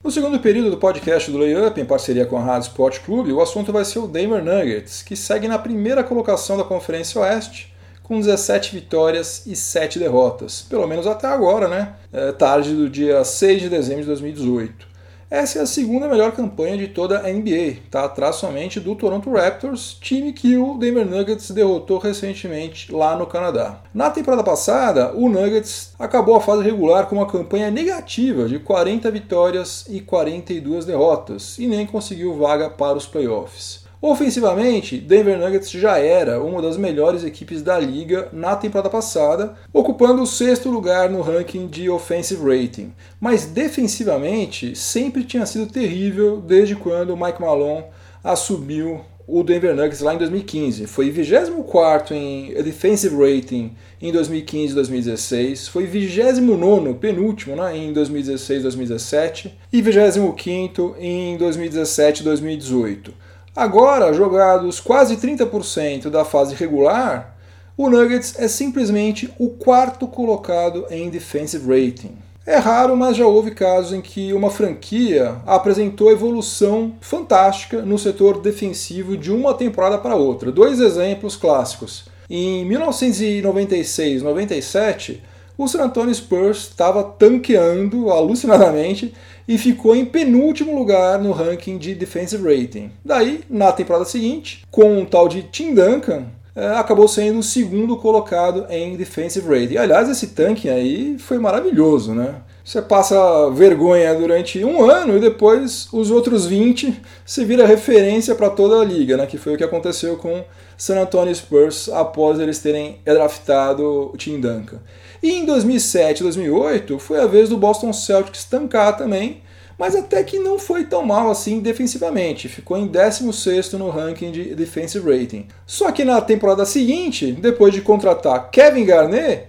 No 0.02 0.10
segundo 0.10 0.38
período 0.38 0.70
do 0.70 0.76
podcast 0.76 1.30
do 1.30 1.38
Layup, 1.38 1.80
em 1.80 1.84
parceria 1.86 2.26
com 2.26 2.36
a 2.36 2.42
Rádio 2.42 2.68
Sport 2.68 3.00
Clube, 3.00 3.32
o 3.32 3.40
assunto 3.40 3.72
vai 3.72 3.86
ser 3.86 4.00
o 4.00 4.06
Denver 4.06 4.44
Nuggets, 4.44 5.02
que 5.02 5.16
segue 5.16 5.48
na 5.48 5.58
primeira 5.58 6.04
colocação 6.04 6.58
da 6.58 6.64
Conferência 6.64 7.20
Oeste, 7.20 7.74
com 8.02 8.20
17 8.20 8.74
vitórias 8.74 9.46
e 9.46 9.56
7 9.56 9.98
derrotas, 9.98 10.60
pelo 10.60 10.86
menos 10.86 11.06
até 11.06 11.26
agora, 11.26 11.68
né? 11.68 11.94
É, 12.12 12.32
tarde 12.32 12.74
do 12.74 12.88
dia 12.88 13.24
6 13.24 13.62
de 13.62 13.68
dezembro 13.70 14.02
de 14.02 14.08
2018. 14.08 14.93
Essa 15.34 15.58
é 15.58 15.62
a 15.62 15.66
segunda 15.66 16.06
melhor 16.06 16.30
campanha 16.30 16.78
de 16.78 16.86
toda 16.86 17.18
a 17.18 17.22
NBA, 17.22 17.80
está 17.86 18.04
atrás 18.04 18.36
somente 18.36 18.78
do 18.78 18.94
Toronto 18.94 19.32
Raptors, 19.32 19.98
time 20.00 20.32
que 20.32 20.56
o 20.56 20.78
Denver 20.78 21.04
Nuggets 21.04 21.50
derrotou 21.50 21.98
recentemente 21.98 22.92
lá 22.92 23.16
no 23.16 23.26
Canadá. 23.26 23.80
Na 23.92 24.10
temporada 24.10 24.44
passada, 24.44 25.12
o 25.12 25.28
Nuggets 25.28 25.92
acabou 25.98 26.36
a 26.36 26.40
fase 26.40 26.62
regular 26.62 27.08
com 27.08 27.16
uma 27.16 27.26
campanha 27.26 27.68
negativa 27.68 28.46
de 28.46 28.60
40 28.60 29.10
vitórias 29.10 29.84
e 29.88 30.00
42 30.00 30.84
derrotas 30.84 31.58
e 31.58 31.66
nem 31.66 31.84
conseguiu 31.84 32.38
vaga 32.38 32.70
para 32.70 32.96
os 32.96 33.04
playoffs. 33.04 33.83
Ofensivamente, 34.06 34.98
Denver 34.98 35.38
Nuggets 35.38 35.70
já 35.70 35.96
era 35.96 36.38
uma 36.38 36.60
das 36.60 36.76
melhores 36.76 37.24
equipes 37.24 37.62
da 37.62 37.78
liga 37.78 38.28
na 38.34 38.54
temporada 38.54 38.90
passada, 38.90 39.54
ocupando 39.72 40.20
o 40.20 40.26
sexto 40.26 40.68
lugar 40.68 41.08
no 41.08 41.22
ranking 41.22 41.66
de 41.66 41.88
offensive 41.88 42.44
rating. 42.44 42.92
Mas 43.18 43.46
defensivamente 43.46 44.76
sempre 44.76 45.24
tinha 45.24 45.46
sido 45.46 45.72
terrível 45.72 46.38
desde 46.38 46.76
quando 46.76 47.16
Mike 47.16 47.40
Malone 47.40 47.86
assumiu 48.22 49.00
o 49.26 49.42
Denver 49.42 49.74
Nuggets 49.74 50.00
lá 50.00 50.12
em 50.12 50.18
2015. 50.18 50.86
Foi 50.86 51.08
24 51.08 52.14
em 52.14 52.52
defensive 52.62 53.16
rating 53.16 53.72
em 54.02 54.12
2015 54.12 54.72
e 54.72 54.74
2016, 54.74 55.68
foi 55.68 55.86
29 55.86 56.92
penúltimo 56.92 57.56
né, 57.56 57.74
em 57.74 57.90
2016 57.90 58.60
e 58.60 58.62
2017 58.64 59.58
e 59.72 59.80
25 59.80 60.94
em 61.00 61.38
2017 61.38 62.20
e 62.20 62.24
2018. 62.24 63.23
Agora, 63.56 64.12
jogados 64.12 64.80
quase 64.80 65.16
30% 65.16 66.10
da 66.10 66.24
fase 66.24 66.56
regular, 66.56 67.36
o 67.76 67.88
Nuggets 67.88 68.34
é 68.36 68.48
simplesmente 68.48 69.32
o 69.38 69.48
quarto 69.48 70.08
colocado 70.08 70.84
em 70.90 71.08
defensive 71.08 71.64
rating. 71.64 72.16
É 72.44 72.56
raro, 72.56 72.96
mas 72.96 73.16
já 73.16 73.24
houve 73.24 73.52
casos 73.52 73.92
em 73.92 74.00
que 74.00 74.32
uma 74.32 74.50
franquia 74.50 75.36
apresentou 75.46 76.10
evolução 76.10 76.96
fantástica 77.00 77.82
no 77.82 77.96
setor 77.96 78.40
defensivo 78.40 79.16
de 79.16 79.30
uma 79.30 79.54
temporada 79.54 79.98
para 79.98 80.16
outra. 80.16 80.50
Dois 80.50 80.80
exemplos 80.80 81.36
clássicos. 81.36 82.06
Em 82.28 82.68
1996-97, 82.68 85.20
o 85.56 85.68
San 85.68 85.84
Antonio 85.84 86.12
Spurs 86.12 86.58
estava 86.58 87.04
tanqueando 87.04 88.10
alucinadamente 88.10 89.14
e 89.46 89.58
ficou 89.58 89.94
em 89.94 90.04
penúltimo 90.04 90.76
lugar 90.76 91.18
no 91.18 91.32
ranking 91.32 91.78
de 91.78 91.94
defensive 91.94 92.42
rating. 92.42 92.90
Daí, 93.04 93.40
na 93.48 93.72
temporada 93.72 94.04
seguinte, 94.04 94.64
com 94.70 94.98
um 94.98 95.04
tal 95.04 95.28
de 95.28 95.42
Tim 95.42 95.74
Duncan, 95.74 96.26
é, 96.56 96.68
acabou 96.68 97.08
sendo 97.08 97.40
o 97.40 97.42
segundo 97.42 97.96
colocado 97.96 98.66
em 98.70 98.96
defensive 98.96 99.46
rating. 99.46 99.76
Aliás, 99.76 100.08
esse 100.08 100.28
tanque 100.28 100.68
aí 100.68 101.16
foi 101.18 101.38
maravilhoso, 101.38 102.14
né? 102.14 102.36
Você 102.64 102.80
passa 102.80 103.50
vergonha 103.50 104.14
durante 104.14 104.64
um 104.64 104.88
ano 104.88 105.16
e 105.16 105.20
depois 105.20 105.86
os 105.92 106.10
outros 106.10 106.46
20 106.46 106.98
se 107.26 107.44
vira 107.44 107.66
referência 107.66 108.34
para 108.34 108.48
toda 108.48 108.80
a 108.80 108.84
liga, 108.84 109.18
né? 109.18 109.26
Que 109.26 109.36
foi 109.36 109.54
o 109.54 109.58
que 109.58 109.64
aconteceu 109.64 110.16
com 110.16 110.42
San 110.78 110.98
Antonio 110.98 111.34
Spurs 111.34 111.90
após 111.90 112.40
eles 112.40 112.60
terem 112.60 113.00
draftado 113.04 114.10
o 114.14 114.16
Tim 114.16 114.40
Duncan. 114.40 114.78
E 115.24 115.32
em 115.32 115.46
2007 115.46 116.22
2008 116.22 116.98
foi 116.98 117.18
a 117.18 117.26
vez 117.26 117.48
do 117.48 117.56
Boston 117.56 117.94
Celtics 117.94 118.44
tancar 118.44 118.94
também, 118.94 119.40
mas 119.78 119.96
até 119.96 120.22
que 120.22 120.38
não 120.38 120.58
foi 120.58 120.84
tão 120.84 121.02
mal 121.02 121.30
assim 121.30 121.60
defensivamente, 121.60 122.46
ficou 122.46 122.76
em 122.76 122.86
16 122.86 123.72
no 123.72 123.88
ranking 123.88 124.30
de 124.30 124.54
defensive 124.54 125.10
rating. 125.10 125.46
Só 125.64 125.90
que 125.90 126.04
na 126.04 126.20
temporada 126.20 126.66
seguinte, 126.66 127.32
depois 127.32 127.72
de 127.72 127.80
contratar 127.80 128.50
Kevin 128.50 128.84
Garnett, 128.84 129.46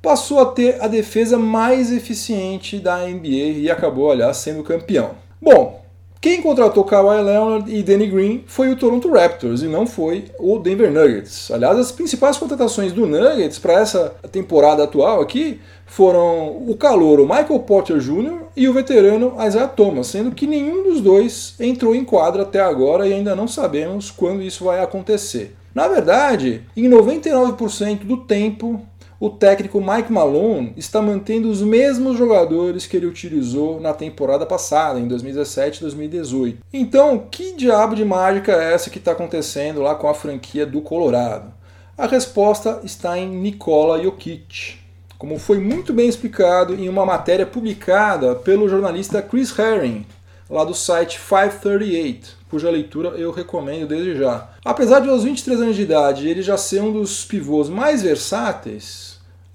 passou 0.00 0.40
a 0.40 0.46
ter 0.46 0.82
a 0.82 0.88
defesa 0.88 1.36
mais 1.36 1.92
eficiente 1.92 2.78
da 2.78 3.06
NBA 3.06 3.58
e 3.58 3.70
acabou, 3.70 4.10
aliás, 4.10 4.38
sendo 4.38 4.62
campeão. 4.62 5.10
Bom, 5.42 5.84
quem 6.20 6.42
contratou 6.42 6.82
Kawhi 6.82 7.22
Leonard 7.22 7.72
e 7.72 7.80
Danny 7.80 8.08
Green 8.08 8.44
foi 8.46 8.72
o 8.72 8.76
Toronto 8.76 9.08
Raptors 9.08 9.62
e 9.62 9.68
não 9.68 9.86
foi 9.86 10.24
o 10.40 10.58
Denver 10.58 10.90
Nuggets. 10.90 11.48
Aliás, 11.52 11.78
as 11.78 11.92
principais 11.92 12.36
contratações 12.36 12.92
do 12.92 13.06
Nuggets 13.06 13.58
para 13.58 13.74
essa 13.74 14.16
temporada 14.32 14.82
atual 14.82 15.20
aqui 15.20 15.60
foram 15.86 16.48
o 16.66 16.76
calouro 16.76 17.22
Michael 17.22 17.60
Porter 17.60 17.98
Jr. 17.98 18.40
e 18.56 18.68
o 18.68 18.72
veterano 18.72 19.36
Isaiah 19.46 19.68
Thomas, 19.68 20.08
sendo 20.08 20.32
que 20.32 20.46
nenhum 20.46 20.82
dos 20.82 21.00
dois 21.00 21.54
entrou 21.60 21.94
em 21.94 22.04
quadra 22.04 22.42
até 22.42 22.60
agora 22.60 23.06
e 23.06 23.12
ainda 23.12 23.36
não 23.36 23.46
sabemos 23.46 24.10
quando 24.10 24.42
isso 24.42 24.64
vai 24.64 24.82
acontecer. 24.82 25.56
Na 25.72 25.86
verdade, 25.86 26.62
em 26.76 26.90
99% 26.90 28.04
do 28.04 28.16
tempo, 28.16 28.82
o 29.20 29.28
técnico 29.28 29.80
Mike 29.80 30.12
Malone 30.12 30.72
está 30.76 31.02
mantendo 31.02 31.50
os 31.50 31.60
mesmos 31.60 32.16
jogadores 32.16 32.86
que 32.86 32.96
ele 32.96 33.06
utilizou 33.06 33.80
na 33.80 33.92
temporada 33.92 34.46
passada, 34.46 35.00
em 35.00 35.08
2017 35.08 35.78
e 35.78 35.80
2018. 35.82 36.58
Então, 36.72 37.26
que 37.30 37.52
diabo 37.52 37.96
de 37.96 38.04
mágica 38.04 38.52
é 38.52 38.72
essa 38.72 38.90
que 38.90 38.98
está 38.98 39.12
acontecendo 39.12 39.80
lá 39.80 39.96
com 39.96 40.08
a 40.08 40.14
franquia 40.14 40.64
do 40.64 40.80
Colorado? 40.80 41.52
A 41.96 42.06
resposta 42.06 42.80
está 42.84 43.18
em 43.18 43.28
Nikola 43.28 44.00
Jokic. 44.00 44.78
Como 45.18 45.36
foi 45.36 45.58
muito 45.58 45.92
bem 45.92 46.08
explicado 46.08 46.74
em 46.74 46.88
uma 46.88 47.04
matéria 47.04 47.44
publicada 47.44 48.36
pelo 48.36 48.68
jornalista 48.68 49.20
Chris 49.20 49.56
Herring, 49.58 50.06
lá 50.48 50.62
do 50.62 50.74
site 50.74 51.18
538, 51.18 52.38
cuja 52.48 52.70
leitura 52.70 53.08
eu 53.10 53.32
recomendo 53.32 53.88
desde 53.88 54.16
já. 54.16 54.48
Apesar 54.64 55.00
de 55.00 55.08
aos 55.08 55.24
23 55.24 55.60
anos 55.60 55.76
de 55.76 55.82
idade 55.82 56.28
ele 56.28 56.40
já 56.40 56.56
ser 56.56 56.80
um 56.80 56.92
dos 56.92 57.24
pivôs 57.24 57.68
mais 57.68 58.00
versáteis, 58.00 59.07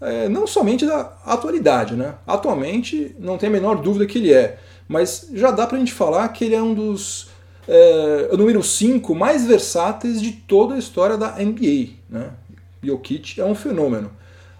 é, 0.03 0.29
não 0.29 0.45
somente 0.45 0.85
da 0.85 1.13
atualidade, 1.25 1.95
né? 1.95 2.15
Atualmente 2.27 3.15
não 3.19 3.37
tem 3.37 3.49
a 3.49 3.51
menor 3.51 3.81
dúvida 3.81 4.05
que 4.05 4.17
ele 4.17 4.33
é, 4.33 4.57
mas 4.87 5.29
já 5.33 5.51
dá 5.51 5.65
pra 5.65 5.77
gente 5.77 5.93
falar 5.93 6.27
que 6.29 6.45
ele 6.45 6.55
é 6.55 6.61
um 6.61 6.73
dos 6.73 7.27
é, 7.67 8.29
o 8.31 8.37
número 8.37 8.61
5 8.61 9.15
mais 9.15 9.45
versáteis 9.45 10.21
de 10.21 10.31
toda 10.31 10.75
a 10.75 10.79
história 10.79 11.17
da 11.17 11.31
NBA, 11.31 11.93
né? 12.09 12.31
Jokic 12.83 13.39
é 13.39 13.45
um 13.45 13.55
fenômeno. 13.55 14.11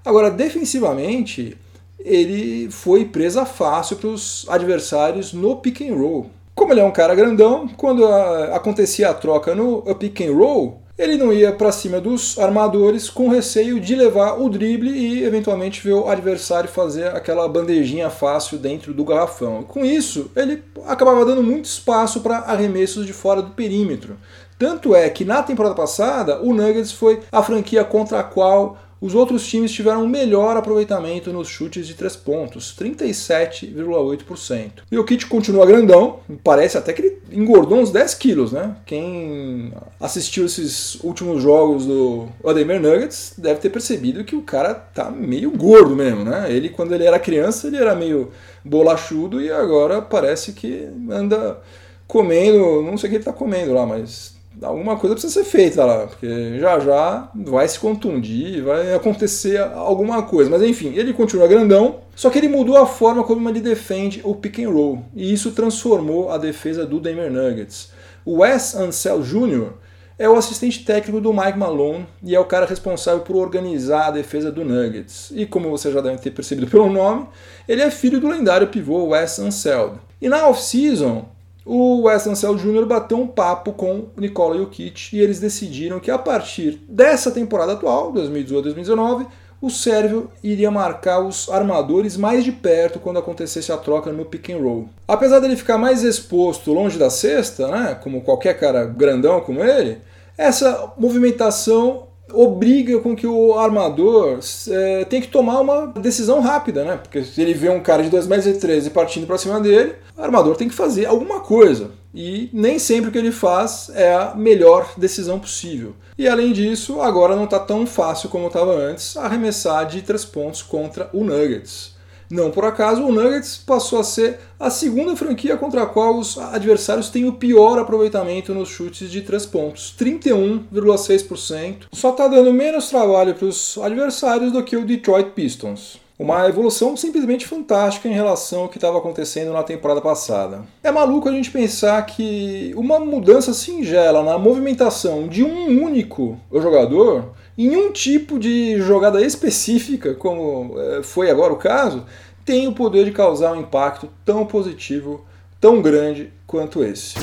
Agora, 0.06 0.32
defensivamente, 0.32 1.58
ele 2.00 2.70
foi 2.72 3.06
presa 3.06 3.46
fácil 3.46 3.98
para 3.98 4.10
os 4.10 4.46
adversários 4.50 5.34
no 5.34 5.58
pick 5.58 5.82
and 5.82 5.94
roll. 5.94 6.30
Como 6.56 6.72
ele 6.72 6.82
é 6.82 6.86
um 6.86 6.92
cara 6.92 7.16
grandão, 7.16 7.68
quando 7.68 8.06
a, 8.06 8.56
acontecia 8.56 9.10
a 9.10 9.14
troca 9.14 9.56
no 9.56 9.82
pick 9.96 10.22
and 10.22 10.34
roll, 10.34 10.82
ele 10.98 11.18
não 11.18 11.34
ia 11.34 11.52
para 11.52 11.72
cima 11.72 12.00
dos 12.00 12.38
armadores 12.38 13.10
com 13.10 13.28
receio 13.28 13.80
de 13.80 13.96
levar 13.96 14.40
o 14.40 14.48
drible 14.48 14.92
e 14.92 15.24
eventualmente 15.24 15.82
ver 15.82 15.94
o 15.94 16.08
adversário 16.08 16.70
fazer 16.70 17.08
aquela 17.08 17.48
bandejinha 17.48 18.10
fácil 18.10 18.60
dentro 18.60 18.94
do 18.94 19.04
garrafão. 19.04 19.64
Com 19.64 19.84
isso, 19.84 20.30
ele 20.36 20.64
acabava 20.86 21.26
dando 21.26 21.42
muito 21.42 21.66
espaço 21.66 22.22
para 22.22 22.38
arremessos 22.40 23.06
de 23.06 23.14
fora 23.14 23.42
do 23.42 23.52
perímetro. 23.52 24.18
Tanto 24.60 24.96
é 24.96 25.10
que 25.10 25.26
na 25.26 25.42
temporada 25.42 25.76
passada, 25.76 26.42
o 26.42 26.54
Nuggets 26.54 26.92
foi 26.92 27.22
a 27.32 27.42
franquia 27.42 27.84
contra 27.84 28.20
a 28.20 28.24
qual 28.24 28.78
os 29.04 29.14
outros 29.14 29.46
times 29.46 29.74
tiveram 29.74 30.06
um 30.06 30.08
melhor 30.08 30.56
aproveitamento 30.56 31.34
nos 31.34 31.50
chutes 31.50 31.86
de 31.86 31.94
três 31.94 32.16
pontos, 32.16 32.74
37,8%. 32.80 34.72
E 34.90 34.98
o 34.98 35.04
Kit 35.04 35.26
continua 35.26 35.66
grandão, 35.66 36.22
parece 36.42 36.78
até 36.78 36.94
que 36.94 37.02
ele 37.02 37.18
engordou 37.30 37.80
uns 37.80 37.92
10 37.92 38.14
quilos, 38.14 38.54
né? 38.54 38.78
Quem 38.86 39.74
assistiu 40.00 40.46
esses 40.46 40.96
últimos 41.04 41.44
jogos 41.44 41.86
do 41.86 42.30
Denver 42.56 42.80
Nuggets 42.80 43.34
deve 43.38 43.60
ter 43.60 43.72
percebido 43.72 44.24
que 44.24 44.38
o 44.38 44.42
cara 44.42 44.74
tá 44.74 45.12
meio 45.12 45.52
gordo 45.52 45.94
mesmo, 45.94 46.24
né? 46.24 46.46
Ele, 46.50 46.70
quando 46.70 46.96
ele 46.96 47.04
era 47.04 47.20
criança, 47.20 47.68
ele 47.68 47.76
era 47.76 47.94
meio 47.94 48.32
bolachudo 48.64 49.42
e 49.42 49.52
agora 49.52 50.02
parece 50.02 50.54
que 50.54 50.88
anda 51.12 51.60
comendo, 52.08 52.82
não 52.82 52.98
sei 52.98 53.10
o 53.10 53.12
que 53.12 53.18
ele 53.18 53.26
tá 53.26 53.34
comendo 53.34 53.74
lá, 53.74 53.86
mas 53.86 54.34
alguma 54.62 54.98
coisa 54.98 55.16
precisa 55.16 55.34
ser 55.34 55.44
feita 55.44 55.84
lá, 55.84 56.08
porque 56.08 56.60
já 56.60 56.80
já 56.80 57.30
vai 57.34 57.68
se 57.68 57.80
contundir, 57.80 58.62
vai 58.64 58.94
acontecer 58.94 59.58
alguma 59.58 60.24
coisa. 60.24 60.50
Mas 60.50 60.62
enfim, 60.62 60.94
ele 60.96 61.14
continua 61.14 61.48
grandão, 61.48 62.02
só 62.16 62.30
que 62.30 62.38
ele 62.38 62.48
mudou 62.48 62.78
a 62.78 62.86
forma 62.86 63.24
como 63.24 63.50
ele 63.50 63.62
defende 63.62 64.22
o 64.24 64.36
pick 64.36 64.60
and 64.60 64.70
roll, 64.70 65.04
e 65.16 65.34
isso 65.34 65.52
transformou 65.52 66.30
a 66.32 66.38
defesa 66.38 66.86
do 66.86 67.00
Denver 67.00 67.32
Nuggets. 67.32 67.92
O 68.26 68.40
Wes 68.40 68.74
Ansel 68.76 69.22
Jr. 69.22 69.74
é 70.18 70.30
o 70.30 70.36
assistente 70.36 70.86
técnico 70.86 71.20
do 71.20 71.34
Mike 71.34 71.58
Malone 71.58 72.06
e 72.24 72.34
é 72.34 72.40
o 72.40 72.46
cara 72.46 72.66
responsável 72.66 73.20
por 73.22 73.36
organizar 73.36 74.08
a 74.08 74.12
defesa 74.12 74.50
do 74.50 74.64
Nuggets. 74.64 75.32
E 75.36 75.46
como 75.46 75.70
você 75.70 75.92
já 75.92 76.00
deve 76.00 76.20
ter 76.20 76.32
percebido 76.32 76.68
pelo 76.68 76.90
nome, 76.90 77.28
ele 77.68 77.82
é 77.82 77.92
filho 77.92 78.22
do 78.22 78.30
lendário 78.30 78.68
pivô 78.68 79.08
Wes 79.08 79.40
Anseld. 79.40 80.00
E 80.22 80.30
na 80.30 80.48
off-season, 80.48 81.26
o 81.66 82.04
Wes 82.04 82.28
Anseld 82.28 82.62
Jr. 82.62 82.86
bateu 82.86 83.18
um 83.18 83.28
papo 83.28 83.72
com 83.74 84.08
o 84.16 84.22
Nikola 84.22 84.58
Jokic 84.58 85.16
e 85.16 85.20
eles 85.20 85.40
decidiram 85.40 86.00
que 86.00 86.12
a 86.12 86.18
partir 86.18 86.82
dessa 86.88 87.32
temporada 87.32 87.74
atual, 87.74 88.12
2018-2019, 88.14 89.28
o 89.62 89.70
sérvio 89.70 90.30
iria 90.44 90.70
marcar 90.70 91.22
os 91.22 91.48
armadores 91.50 92.18
mais 92.18 92.44
de 92.44 92.52
perto 92.52 93.00
quando 93.00 93.20
acontecesse 93.20 93.72
a 93.72 93.78
troca 93.78 94.12
no 94.12 94.26
pick 94.26 94.50
and 94.50 94.58
roll. 94.58 94.90
Apesar 95.08 95.40
dele 95.40 95.56
ficar 95.56 95.78
mais 95.78 96.04
exposto 96.04 96.74
longe 96.74 97.00
da 97.00 97.10
cesta, 97.10 97.70
né, 97.70 97.98
como 98.04 98.22
qualquer 98.22 98.60
cara 98.60 98.86
grandão 98.86 99.40
como 99.40 99.64
ele, 99.64 100.00
essa 100.38 100.92
movimentação 100.98 102.08
obriga 102.34 103.00
com 103.00 103.16
que 103.16 103.28
o 103.28 103.58
armador 103.58 104.40
é, 104.70 105.06
tem 105.06 105.22
que 105.22 105.28
tomar 105.28 105.62
uma 105.62 105.88
decisão 105.88 106.42
rápida, 106.42 106.84
né? 106.84 106.98
Porque 106.98 107.24
se 107.24 107.42
ele 107.42 107.54
vê 107.54 107.70
um 107.70 107.82
cara 107.82 108.04
de 108.04 108.10
2 108.10 108.28
metros 108.28 108.48
e 108.48 108.60
13 108.60 108.90
partindo 108.90 109.28
para 109.28 109.38
cima 109.38 109.60
dele, 109.60 109.96
o 110.18 110.22
armador 110.22 110.56
tem 110.56 110.68
que 110.68 110.76
fazer 110.76 111.06
alguma 111.06 111.40
coisa. 111.40 111.92
E 112.14 112.50
nem 112.54 112.78
sempre 112.78 113.10
o 113.10 113.12
que 113.12 113.18
ele 113.18 113.32
faz 113.32 113.90
é 113.94 114.14
a 114.14 114.34
melhor 114.36 114.94
decisão 114.98 115.40
possível. 115.40 115.96
E 116.18 116.28
além 116.28 116.54
disso, 116.54 117.02
agora 117.02 117.36
não 117.36 117.46
está 117.46 117.60
tão 117.60 117.88
fácil 117.88 118.30
como 118.30 118.48
estava 118.48 118.72
antes 118.72 119.18
arremessar 119.18 119.88
de 119.88 120.02
três 120.02 120.24
pontos 120.24 120.62
contra 120.62 121.10
o 121.12 121.24
Nuggets. 121.24 121.93
Não 122.34 122.50
por 122.50 122.66
acaso, 122.66 123.04
o 123.04 123.12
Nuggets 123.12 123.58
passou 123.58 124.00
a 124.00 124.04
ser 124.04 124.40
a 124.60 124.72
segunda 124.72 125.16
franquia 125.16 125.56
contra 125.56 125.84
a 125.84 125.86
qual 125.86 126.18
os 126.18 126.36
adversários 126.36 127.12
têm 127.12 127.28
o 127.28 127.34
pior 127.34 127.78
aproveitamento 127.78 128.56
nos 128.56 128.70
chutes 128.70 129.12
de 129.12 129.22
três 129.22 129.46
pontos, 129.46 129.96
31,6%. 130.00 131.84
Só 131.92 132.10
está 132.10 132.28
dando 132.28 132.52
menos 132.52 132.90
trabalho 132.90 133.36
para 133.36 133.46
os 133.46 133.78
adversários 133.78 134.52
do 134.52 134.64
que 134.64 134.76
o 134.76 134.84
Detroit 134.84 135.30
Pistons. 135.36 136.02
Uma 136.18 136.50
evolução 136.50 136.98
simplesmente 136.98 137.46
fantástica 137.46 138.08
em 138.08 138.14
relação 138.14 138.62
ao 138.62 138.70
que 138.70 138.78
estava 138.78 138.98
acontecendo 138.98 139.54
na 139.54 139.62
temporada 139.62 140.02
passada. 140.02 140.64
É 140.84 140.90
maluco 140.90 141.30
a 141.30 141.32
gente 141.32 141.52
pensar 141.52 142.04
que 142.04 142.74
uma 142.76 143.00
mudança 143.00 143.54
singela 143.54 144.24
na 144.24 144.40
movimentação 144.40 145.28
de 145.28 145.44
um 145.44 145.84
único 145.84 146.40
jogador 146.52 147.34
em 147.58 147.76
um 147.76 147.92
tipo 147.92 148.40
de 148.40 148.80
jogada 148.82 149.22
específica, 149.22 150.14
como 150.16 150.76
é, 150.80 151.04
foi 151.04 151.30
agora 151.30 151.54
o 151.54 151.58
caso, 151.58 152.04
tem 152.46 152.68
o 152.68 152.74
poder 152.74 153.06
de 153.06 153.12
causar 153.12 153.54
um 153.54 153.62
impacto 153.62 154.10
tão 154.26 154.46
positivo, 154.46 155.26
tão 155.60 155.82
grande 155.82 156.32
quanto 156.46 156.84
esse. 156.84 157.16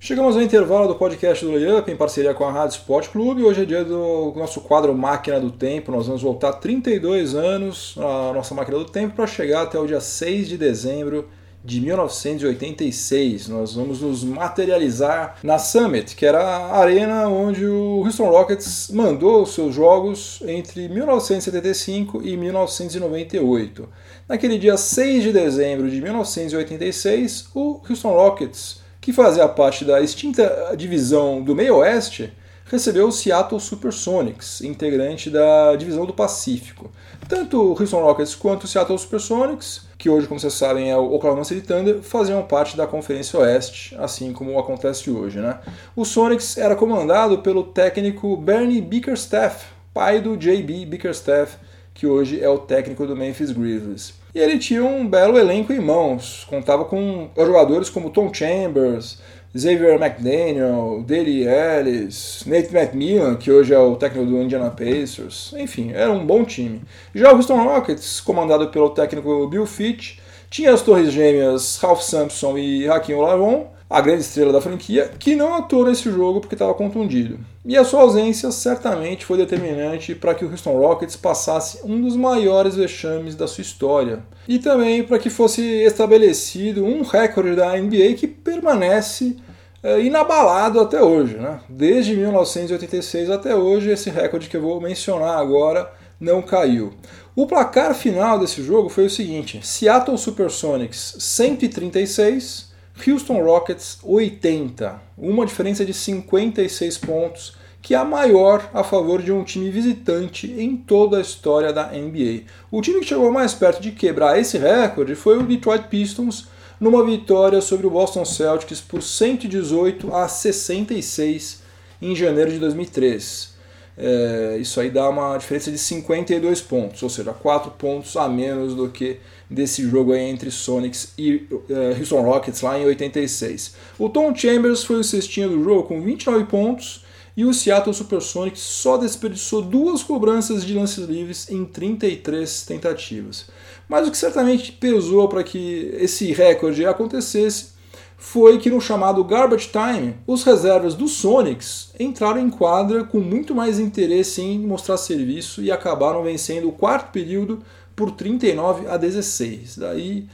Chegamos 0.00 0.36
ao 0.36 0.42
intervalo 0.42 0.86
do 0.86 0.94
podcast 0.94 1.44
do 1.44 1.52
Layup 1.52 1.90
em 1.90 1.96
parceria 1.96 2.32
com 2.32 2.44
a 2.44 2.52
Rádio 2.52 2.76
Sport 2.76 3.08
Clube. 3.08 3.42
Hoje 3.42 3.62
é 3.62 3.64
dia 3.64 3.84
do 3.84 4.32
nosso 4.36 4.60
quadro 4.60 4.94
Máquina 4.94 5.40
do 5.40 5.50
Tempo. 5.50 5.90
Nós 5.90 6.06
vamos 6.06 6.22
voltar 6.22 6.52
32 6.52 7.34
anos 7.34 7.94
na 7.96 8.32
nossa 8.32 8.54
Máquina 8.54 8.78
do 8.78 8.84
Tempo 8.84 9.16
para 9.16 9.26
chegar 9.26 9.62
até 9.62 9.78
o 9.78 9.86
dia 9.86 10.00
6 10.00 10.48
de 10.48 10.56
dezembro 10.56 11.28
de 11.64 11.80
1986. 11.80 13.48
Nós 13.48 13.74
vamos 13.74 14.00
nos 14.00 14.24
materializar 14.24 15.36
na 15.42 15.58
Summit, 15.58 16.14
que 16.14 16.24
era 16.24 16.40
a 16.40 16.78
arena 16.78 17.28
onde 17.28 17.66
o 17.66 18.02
Houston 18.04 18.30
Rockets 18.30 18.90
mandou 18.90 19.44
seus 19.44 19.74
jogos 19.74 20.40
entre 20.46 20.88
1975 20.88 22.22
e 22.22 22.36
1998. 22.36 23.88
Naquele 24.28 24.58
dia 24.58 24.76
6 24.76 25.24
de 25.24 25.32
dezembro 25.32 25.90
de 25.90 26.00
1986, 26.00 27.48
o 27.54 27.80
Houston 27.88 28.12
Rockets, 28.12 28.80
que 29.00 29.12
fazia 29.12 29.48
parte 29.48 29.84
da 29.84 30.00
extinta 30.00 30.74
divisão 30.76 31.42
do 31.42 31.54
Meio 31.54 31.76
Oeste, 31.76 32.32
recebeu 32.66 33.08
o 33.08 33.12
Seattle 33.12 33.60
Supersonics, 33.60 34.60
integrante 34.60 35.30
da 35.30 35.74
divisão 35.74 36.04
do 36.04 36.12
Pacífico. 36.12 36.90
Tanto 37.26 37.60
o 37.60 37.70
Houston 37.70 38.02
Rockets 38.02 38.34
quanto 38.34 38.64
o 38.64 38.68
Seattle 38.68 38.98
Supersonics 38.98 39.87
que 39.98 40.08
hoje, 40.08 40.28
como 40.28 40.38
vocês 40.38 40.54
sabem, 40.54 40.92
é 40.92 40.96
o 40.96 41.12
Oklahoma 41.12 41.42
City 41.44 41.60
Thunder, 41.60 42.00
faziam 42.02 42.40
parte 42.44 42.76
da 42.76 42.86
Conferência 42.86 43.36
Oeste, 43.40 43.96
assim 43.98 44.32
como 44.32 44.56
acontece 44.56 45.10
hoje. 45.10 45.40
Né? 45.40 45.58
O 45.96 46.04
Sonics 46.04 46.56
era 46.56 46.76
comandado 46.76 47.38
pelo 47.38 47.64
técnico 47.64 48.36
Bernie 48.36 48.80
Bickerstaff, 48.80 49.66
pai 49.92 50.20
do 50.20 50.36
JB 50.36 50.86
Bickerstaff, 50.86 51.56
que 51.92 52.06
hoje 52.06 52.40
é 52.40 52.48
o 52.48 52.58
técnico 52.58 53.04
do 53.04 53.16
Memphis 53.16 53.50
Grizzlies. 53.50 54.14
E 54.32 54.38
ele 54.38 54.56
tinha 54.56 54.84
um 54.84 55.04
belo 55.04 55.36
elenco 55.36 55.72
em 55.72 55.80
mãos, 55.80 56.46
contava 56.48 56.84
com 56.84 57.28
jogadores 57.36 57.90
como 57.90 58.10
Tom 58.10 58.32
Chambers, 58.32 59.18
Xavier 59.56 59.94
McDaniel, 59.94 61.02
Dele 61.06 61.46
Ellis, 61.46 62.44
Nate 62.46 62.74
McMillan, 62.74 63.36
que 63.36 63.50
hoje 63.50 63.72
é 63.72 63.78
o 63.78 63.96
técnico 63.96 64.26
do 64.26 64.42
Indiana 64.42 64.70
Pacers, 64.70 65.54
enfim, 65.56 65.90
era 65.92 66.12
um 66.12 66.24
bom 66.26 66.44
time. 66.44 66.82
Já 67.14 67.32
o 67.32 67.36
Houston 67.36 67.64
Rockets, 67.64 68.20
comandado 68.20 68.68
pelo 68.68 68.90
técnico 68.90 69.46
Bill 69.48 69.64
Fitch, 69.64 70.18
tinha 70.50 70.72
as 70.72 70.82
torres 70.82 71.12
gêmeas 71.12 71.78
Ralph 71.78 72.02
Sampson 72.02 72.58
e 72.58 72.86
Hakim 72.86 73.14
Olajuwon, 73.14 73.66
a 73.90 74.00
grande 74.00 74.20
estrela 74.20 74.52
da 74.52 74.60
franquia, 74.60 75.10
que 75.18 75.34
não 75.34 75.54
atuou 75.54 75.86
nesse 75.86 76.10
jogo 76.10 76.40
porque 76.40 76.54
estava 76.54 76.74
contundido. 76.74 77.38
E 77.64 77.76
a 77.76 77.84
sua 77.84 78.02
ausência 78.02 78.50
certamente 78.50 79.24
foi 79.24 79.38
determinante 79.38 80.14
para 80.14 80.34
que 80.34 80.44
o 80.44 80.50
Houston 80.50 80.78
Rockets 80.78 81.16
passasse 81.16 81.80
um 81.84 82.00
dos 82.00 82.14
maiores 82.14 82.74
vexames 82.74 83.34
da 83.34 83.46
sua 83.46 83.62
história. 83.62 84.22
E 84.46 84.58
também 84.58 85.02
para 85.02 85.18
que 85.18 85.30
fosse 85.30 85.62
estabelecido 85.62 86.84
um 86.84 87.02
recorde 87.02 87.56
da 87.56 87.76
NBA 87.76 88.14
que 88.16 88.26
permanece 88.26 89.36
é, 89.82 90.00
inabalado 90.00 90.80
até 90.80 91.02
hoje. 91.02 91.36
Né? 91.36 91.60
Desde 91.68 92.14
1986 92.14 93.30
até 93.30 93.54
hoje, 93.54 93.90
esse 93.90 94.10
recorde 94.10 94.48
que 94.48 94.56
eu 94.56 94.62
vou 94.62 94.80
mencionar 94.80 95.38
agora 95.38 95.90
não 96.20 96.42
caiu. 96.42 96.92
O 97.34 97.46
placar 97.46 97.94
final 97.94 98.38
desse 98.38 98.62
jogo 98.62 98.88
foi 98.88 99.06
o 99.06 99.10
seguinte: 99.10 99.60
Seattle 99.62 100.18
Supersonics 100.18 101.16
136, 101.18 102.67
Houston 103.06 103.42
Rockets 103.42 103.98
80, 104.02 105.00
uma 105.16 105.46
diferença 105.46 105.84
de 105.84 105.94
56 105.94 106.98
pontos, 106.98 107.56
que 107.80 107.94
é 107.94 107.96
a 107.96 108.04
maior 108.04 108.68
a 108.74 108.82
favor 108.82 109.22
de 109.22 109.30
um 109.30 109.44
time 109.44 109.70
visitante 109.70 110.50
em 110.58 110.76
toda 110.76 111.18
a 111.18 111.20
história 111.20 111.72
da 111.72 111.86
NBA. 111.86 112.42
O 112.70 112.82
time 112.82 113.00
que 113.00 113.06
chegou 113.06 113.30
mais 113.30 113.54
perto 113.54 113.80
de 113.80 113.92
quebrar 113.92 114.38
esse 114.38 114.58
recorde 114.58 115.14
foi 115.14 115.38
o 115.38 115.42
Detroit 115.42 115.88
Pistons, 115.88 116.48
numa 116.80 117.04
vitória 117.04 117.60
sobre 117.60 117.86
o 117.86 117.90
Boston 117.90 118.24
Celtics 118.24 118.80
por 118.80 119.02
118 119.02 120.14
a 120.14 120.28
66 120.28 121.62
em 122.00 122.14
janeiro 122.14 122.50
de 122.50 122.58
2003. 122.58 123.57
É, 124.00 124.56
isso 124.60 124.80
aí 124.80 124.90
dá 124.90 125.08
uma 125.08 125.36
diferença 125.36 125.72
de 125.72 125.78
52 125.78 126.60
pontos, 126.60 127.02
ou 127.02 127.10
seja, 127.10 127.32
4 127.32 127.72
pontos 127.72 128.16
a 128.16 128.28
menos 128.28 128.72
do 128.74 128.88
que 128.88 129.18
desse 129.50 129.82
jogo 129.88 130.12
aí 130.12 130.22
entre 130.22 130.52
Sonics 130.52 131.14
e 131.18 131.48
uh, 131.50 131.98
Houston 131.98 132.22
Rockets 132.22 132.60
lá 132.60 132.78
em 132.78 132.84
86. 132.86 133.74
O 133.98 134.08
Tom 134.08 134.32
Chambers 134.34 134.84
foi 134.84 135.00
o 135.00 135.04
cestinho 135.04 135.48
do 135.48 135.64
jogo 135.64 135.82
com 135.82 136.00
29 136.00 136.44
pontos 136.44 137.04
e 137.36 137.44
o 137.44 137.52
Seattle 137.52 137.94
Supersonics 137.94 138.60
só 138.60 138.96
desperdiçou 138.96 139.62
duas 139.62 140.02
cobranças 140.02 140.64
de 140.64 140.74
lances 140.74 141.04
livres 141.04 141.50
em 141.50 141.64
33 141.64 142.62
tentativas. 142.66 143.46
Mas 143.88 144.06
o 144.06 144.10
que 144.12 144.18
certamente 144.18 144.70
pesou 144.70 145.28
para 145.28 145.42
que 145.42 145.90
esse 145.94 146.32
recorde 146.32 146.84
acontecesse 146.84 147.77
foi 148.20 148.58
que 148.58 148.68
no 148.68 148.80
chamado 148.80 149.22
Garbage 149.22 149.68
Time, 149.68 150.16
os 150.26 150.42
reservas 150.42 150.94
do 150.96 151.06
Sonics 151.06 151.92
entraram 152.00 152.40
em 152.40 152.50
quadra 152.50 153.04
com 153.04 153.20
muito 153.20 153.54
mais 153.54 153.78
interesse 153.78 154.42
em 154.42 154.58
mostrar 154.58 154.96
serviço 154.96 155.62
e 155.62 155.70
acabaram 155.70 156.24
vencendo 156.24 156.68
o 156.68 156.72
quarto 156.72 157.12
período 157.12 157.60
por 157.94 158.10
39 158.10 158.88
a 158.88 158.96
16. 158.96 159.78
Daí 159.78 160.26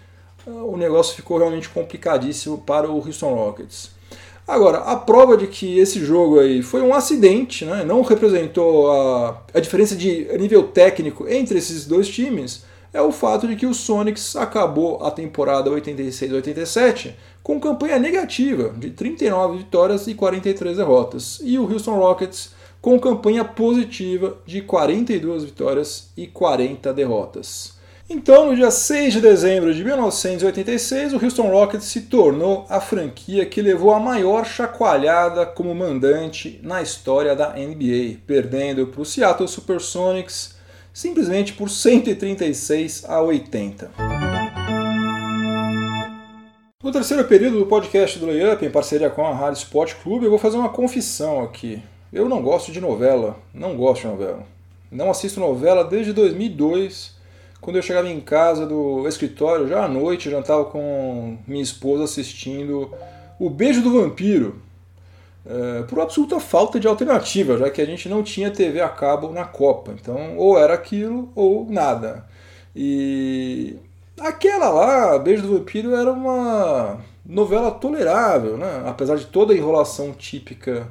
ah, 0.46 0.50
o 0.50 0.78
negócio 0.78 1.14
ficou 1.14 1.36
realmente 1.36 1.68
complicadíssimo 1.68 2.56
para 2.56 2.90
o 2.90 2.96
Houston 2.96 3.34
Rockets. 3.34 3.90
Agora, 4.48 4.78
a 4.78 4.96
prova 4.96 5.36
de 5.36 5.46
que 5.46 5.78
esse 5.78 6.00
jogo 6.04 6.40
aí 6.40 6.62
foi 6.62 6.80
um 6.80 6.94
acidente, 6.94 7.66
né? 7.66 7.84
não 7.84 8.00
representou 8.00 8.90
a, 8.90 9.42
a 9.52 9.60
diferença 9.60 9.94
de 9.94 10.26
nível 10.38 10.64
técnico 10.64 11.28
entre 11.28 11.58
esses 11.58 11.86
dois 11.86 12.08
times, 12.08 12.64
é 12.94 13.02
o 13.02 13.10
fato 13.10 13.48
de 13.48 13.56
que 13.56 13.66
o 13.66 13.74
Sonics 13.74 14.36
acabou 14.36 15.04
a 15.04 15.10
temporada 15.10 15.68
86-87 15.68 17.14
com 17.42 17.58
campanha 17.58 17.98
negativa 17.98 18.72
de 18.78 18.90
39 18.90 19.58
vitórias 19.58 20.06
e 20.06 20.14
43 20.14 20.76
derrotas, 20.76 21.40
e 21.42 21.58
o 21.58 21.70
Houston 21.70 21.96
Rockets 21.96 22.54
com 22.80 22.98
campanha 23.00 23.44
positiva 23.44 24.38
de 24.46 24.60
42 24.62 25.44
vitórias 25.44 26.10
e 26.16 26.28
40 26.28 26.92
derrotas. 26.92 27.74
Então, 28.08 28.50
no 28.50 28.54
dia 28.54 28.70
6 28.70 29.14
de 29.14 29.20
dezembro 29.22 29.74
de 29.74 29.82
1986, 29.82 31.14
o 31.14 31.24
Houston 31.24 31.48
Rockets 31.48 31.86
se 31.86 32.02
tornou 32.02 32.66
a 32.68 32.78
franquia 32.78 33.46
que 33.46 33.62
levou 33.62 33.92
a 33.92 33.98
maior 33.98 34.44
chacoalhada 34.44 35.46
como 35.46 35.74
mandante 35.74 36.60
na 36.62 36.82
história 36.82 37.34
da 37.34 37.54
NBA, 37.54 38.18
perdendo 38.26 38.86
para 38.86 39.00
o 39.00 39.06
Seattle 39.06 39.48
Supersonics 39.48 40.53
simplesmente 40.94 41.52
por 41.52 41.68
136 41.68 43.04
a 43.06 43.20
80. 43.20 43.90
No 46.80 46.92
terceiro 46.92 47.24
período 47.24 47.58
do 47.58 47.66
podcast 47.66 48.16
do 48.18 48.26
Layup, 48.26 48.64
em 48.64 48.70
parceria 48.70 49.10
com 49.10 49.26
a 49.26 49.34
Rádio 49.34 49.58
Sport 49.58 49.94
Clube, 50.02 50.26
eu 50.26 50.30
vou 50.30 50.38
fazer 50.38 50.56
uma 50.56 50.68
confissão 50.68 51.42
aqui. 51.42 51.82
Eu 52.12 52.28
não 52.28 52.40
gosto 52.40 52.70
de 52.70 52.80
novela, 52.80 53.36
não 53.52 53.76
gosto 53.76 54.02
de 54.02 54.08
novela. 54.08 54.46
Não 54.88 55.10
assisto 55.10 55.40
novela 55.40 55.82
desde 55.82 56.12
2002, 56.12 57.16
quando 57.60 57.76
eu 57.76 57.82
chegava 57.82 58.08
em 58.08 58.20
casa 58.20 58.64
do 58.64 59.08
escritório, 59.08 59.66
já 59.66 59.86
à 59.86 59.88
noite, 59.88 60.30
já 60.30 60.38
estava 60.38 60.66
com 60.66 61.38
minha 61.44 61.62
esposa 61.62 62.04
assistindo 62.04 62.92
O 63.40 63.50
Beijo 63.50 63.82
do 63.82 64.00
Vampiro, 64.00 64.62
é, 65.46 65.82
por 65.82 66.00
absoluta 66.00 66.40
falta 66.40 66.80
de 66.80 66.86
alternativa, 66.86 67.58
já 67.58 67.70
que 67.70 67.82
a 67.82 67.86
gente 67.86 68.08
não 68.08 68.22
tinha 68.22 68.50
TV 68.50 68.80
a 68.80 68.88
cabo 68.88 69.30
na 69.32 69.44
Copa. 69.44 69.92
Então, 69.92 70.36
ou 70.38 70.58
era 70.58 70.74
aquilo 70.74 71.30
ou 71.34 71.66
nada. 71.70 72.24
E 72.74 73.76
aquela 74.20 74.68
lá, 74.70 75.18
Beijo 75.18 75.42
do 75.42 75.58
Vampiro, 75.58 75.94
era 75.94 76.12
uma 76.12 76.98
novela 77.24 77.70
tolerável, 77.70 78.56
né? 78.56 78.82
apesar 78.86 79.16
de 79.16 79.26
toda 79.26 79.52
a 79.54 79.56
enrolação 79.56 80.12
típica 80.12 80.88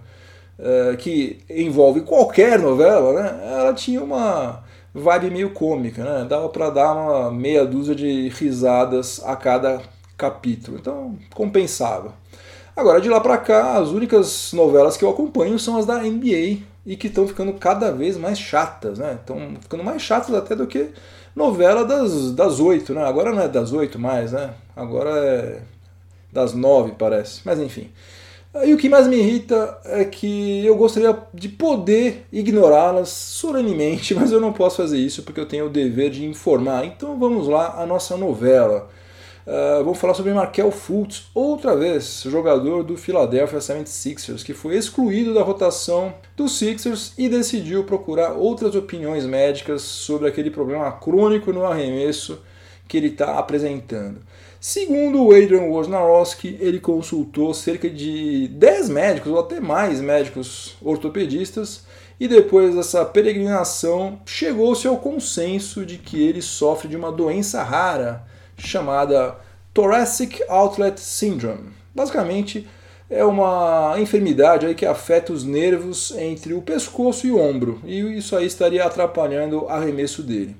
eh, 0.58 0.96
que 0.98 1.40
envolve 1.50 2.02
qualquer 2.02 2.60
novela, 2.60 3.14
né, 3.14 3.54
ela 3.60 3.74
tinha 3.74 4.02
uma 4.04 4.64
vibe 4.94 5.32
meio 5.32 5.50
cômica, 5.52 6.04
né? 6.04 6.26
Dava 6.30 6.48
para 6.50 6.70
dar 6.70 6.94
uma 6.94 7.32
meia 7.32 7.66
dúzia 7.66 7.96
de 7.96 8.30
risadas 8.30 9.22
a 9.26 9.36
cada 9.36 9.82
capítulo, 10.18 10.78
então 10.80 11.18
compensava. 11.34 12.14
Agora 12.76 13.00
de 13.00 13.08
lá 13.08 13.20
para 13.20 13.38
cá, 13.38 13.78
as 13.78 13.90
únicas 13.90 14.52
novelas 14.54 14.98
que 14.98 15.06
eu 15.06 15.10
acompanho 15.10 15.60
são 15.60 15.78
as 15.78 15.86
da 15.86 16.00
NBA 16.00 16.64
e 16.86 16.98
que 16.98 17.08
estão 17.08 17.28
ficando 17.28 17.54
cada 17.54 17.92
vez 17.92 18.18
mais 18.18 18.40
chatas, 18.40 18.98
né? 18.98 19.18
Estão 19.20 19.56
ficando 19.62 19.84
mais 19.84 20.02
chatas 20.02 20.34
até 20.34 20.56
do 20.56 20.66
que 20.66 20.90
novela 21.36 21.86
das 21.86 22.32
das 22.32 22.60
oito, 22.60 22.94
né? 22.94 23.04
Agora 23.04 23.32
não 23.32 23.42
é 23.44 23.48
das 23.48 23.72
oito 23.74 24.00
mais, 24.00 24.32
né? 24.32 24.54
Agora 24.76 25.12
é 25.12 25.62
das 26.32 26.54
nove 26.54 26.94
parece, 26.98 27.42
mas 27.46 27.60
enfim. 27.60 27.92
E 28.66 28.74
o 28.74 28.78
que 28.78 28.88
mais 28.90 29.08
me 29.08 29.18
irrita 29.18 29.80
é 29.86 30.06
que 30.06 30.64
eu 30.66 30.76
gostaria 30.76 31.18
de 31.34 31.50
poder 31.50 32.28
ignorá-las 32.32 33.10
solenemente, 33.10 34.14
mas 34.16 34.32
eu 34.32 34.40
não 34.40 34.54
posso 34.54 34.78
fazer 34.78 34.98
isso 34.98 35.24
porque 35.24 35.40
eu 35.40 35.48
tenho 35.48 35.68
o 35.68 35.70
dever 35.70 36.10
de 36.12 36.26
informar. 36.26 36.86
Então 36.86 37.18
vamos 37.20 37.48
lá, 37.48 37.82
a 37.82 37.86
nossa 37.86 38.18
novela. 38.18 38.90
Uh, 39.46 39.84
vamos 39.84 40.00
falar 40.00 40.14
sobre 40.14 40.34
Markel 40.34 40.72
Fultz, 40.72 41.30
outra 41.36 41.76
vez, 41.76 42.24
jogador 42.26 42.82
do 42.82 42.96
Philadelphia 42.96 43.60
76ers, 43.60 44.42
que 44.42 44.54
foi 44.54 44.78
excluído 44.78 45.34
da 45.34 45.42
rotação 45.42 46.14
dos 46.34 46.58
Sixers 46.58 47.14
e 47.18 47.28
decidiu 47.28 47.84
procurar 47.84 48.32
outras 48.32 48.74
opiniões 48.74 49.26
médicas 49.26 49.82
sobre 49.82 50.30
aquele 50.30 50.50
problema 50.50 50.90
crônico 50.94 51.52
no 51.52 51.66
arremesso 51.66 52.42
que 52.88 52.96
ele 52.96 53.08
está 53.08 53.38
apresentando. 53.38 54.22
Segundo 54.62 55.22
o 55.22 55.32
Adrian 55.34 55.64
Wojnarowski, 55.64 56.58
ele 56.62 56.80
consultou 56.80 57.54
cerca 57.54 57.90
de 57.90 58.48
10 58.48 58.88
médicos 58.88 59.30
ou 59.30 59.40
até 59.40 59.60
mais 59.60 60.00
médicos 60.00 60.78
ortopedistas 60.82 61.84
e 62.18 62.30
depois 62.30 62.74
dessa 62.74 63.04
peregrinação 63.04 64.22
chegou-se 64.26 64.88
ao 64.88 65.00
consenso 65.00 65.86
de 65.86 65.98
que 65.98 66.22
ele 66.22 66.42
sofre 66.42 66.88
de 66.88 66.96
uma 66.96 67.12
doença 67.12 67.62
rara 67.62 68.32
chamada 68.58 69.36
Thoracic 69.74 70.44
Outlet 70.48 71.00
Syndrome. 71.00 71.72
Basicamente, 71.94 72.68
é 73.10 73.24
uma 73.24 73.96
enfermidade 74.00 74.66
aí 74.66 74.74
que 74.74 74.86
afeta 74.86 75.32
os 75.32 75.44
nervos 75.44 76.12
entre 76.18 76.54
o 76.54 76.62
pescoço 76.62 77.28
e 77.28 77.32
o 77.32 77.40
ombro, 77.40 77.80
e 77.86 78.18
isso 78.18 78.36
aí 78.36 78.46
estaria 78.46 78.84
atrapalhando 78.84 79.64
o 79.64 79.70
arremesso 79.70 80.24
dele. 80.24 80.56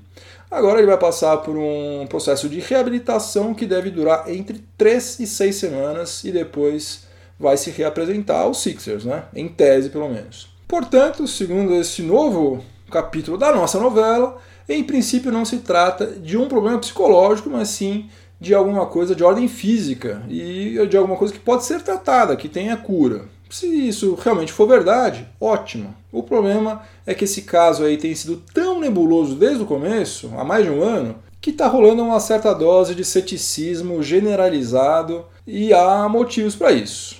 Agora 0.50 0.78
ele 0.78 0.86
vai 0.86 0.98
passar 0.98 1.38
por 1.38 1.56
um 1.56 2.06
processo 2.08 2.48
de 2.48 2.60
reabilitação 2.60 3.52
que 3.54 3.66
deve 3.66 3.90
durar 3.90 4.30
entre 4.30 4.62
3 4.78 5.20
e 5.20 5.26
6 5.26 5.56
semanas 5.56 6.22
e 6.22 6.30
depois 6.30 7.08
vai 7.38 7.56
se 7.56 7.70
reapresentar 7.70 8.42
aos 8.42 8.62
Sixers, 8.62 9.04
né? 9.04 9.24
em 9.34 9.48
tese 9.48 9.90
pelo 9.90 10.08
menos. 10.08 10.54
Portanto, 10.68 11.26
segundo 11.26 11.74
esse 11.74 12.02
novo 12.02 12.64
capítulo 12.90 13.36
da 13.36 13.52
nossa 13.52 13.80
novela, 13.80 14.38
em 14.68 14.82
princípio 14.82 15.32
não 15.32 15.44
se 15.44 15.58
trata 15.58 16.06
de 16.06 16.36
um 16.36 16.48
problema 16.48 16.78
psicológico, 16.78 17.50
mas 17.50 17.68
sim 17.68 18.08
de 18.40 18.54
alguma 18.54 18.86
coisa 18.86 19.14
de 19.14 19.24
ordem 19.24 19.48
física 19.48 20.22
e 20.28 20.86
de 20.88 20.96
alguma 20.96 21.16
coisa 21.16 21.32
que 21.32 21.40
pode 21.40 21.64
ser 21.64 21.82
tratada, 21.82 22.36
que 22.36 22.48
tenha 22.48 22.76
cura. 22.76 23.22
Se 23.48 23.66
isso 23.66 24.14
realmente 24.14 24.52
for 24.52 24.66
verdade, 24.66 25.28
ótimo. 25.40 25.94
O 26.10 26.22
problema 26.22 26.82
é 27.06 27.14
que 27.14 27.24
esse 27.24 27.42
caso 27.42 27.84
aí 27.84 27.96
tem 27.96 28.14
sido 28.14 28.42
tão 28.52 28.80
nebuloso 28.80 29.36
desde 29.36 29.62
o 29.62 29.66
começo, 29.66 30.32
há 30.36 30.44
mais 30.44 30.64
de 30.64 30.70
um 30.70 30.82
ano, 30.82 31.16
que 31.40 31.50
está 31.50 31.66
rolando 31.66 32.02
uma 32.02 32.20
certa 32.20 32.52
dose 32.52 32.94
de 32.94 33.04
ceticismo 33.04 34.02
generalizado 34.02 35.24
e 35.46 35.72
há 35.72 36.08
motivos 36.08 36.56
para 36.56 36.72
isso. 36.72 37.16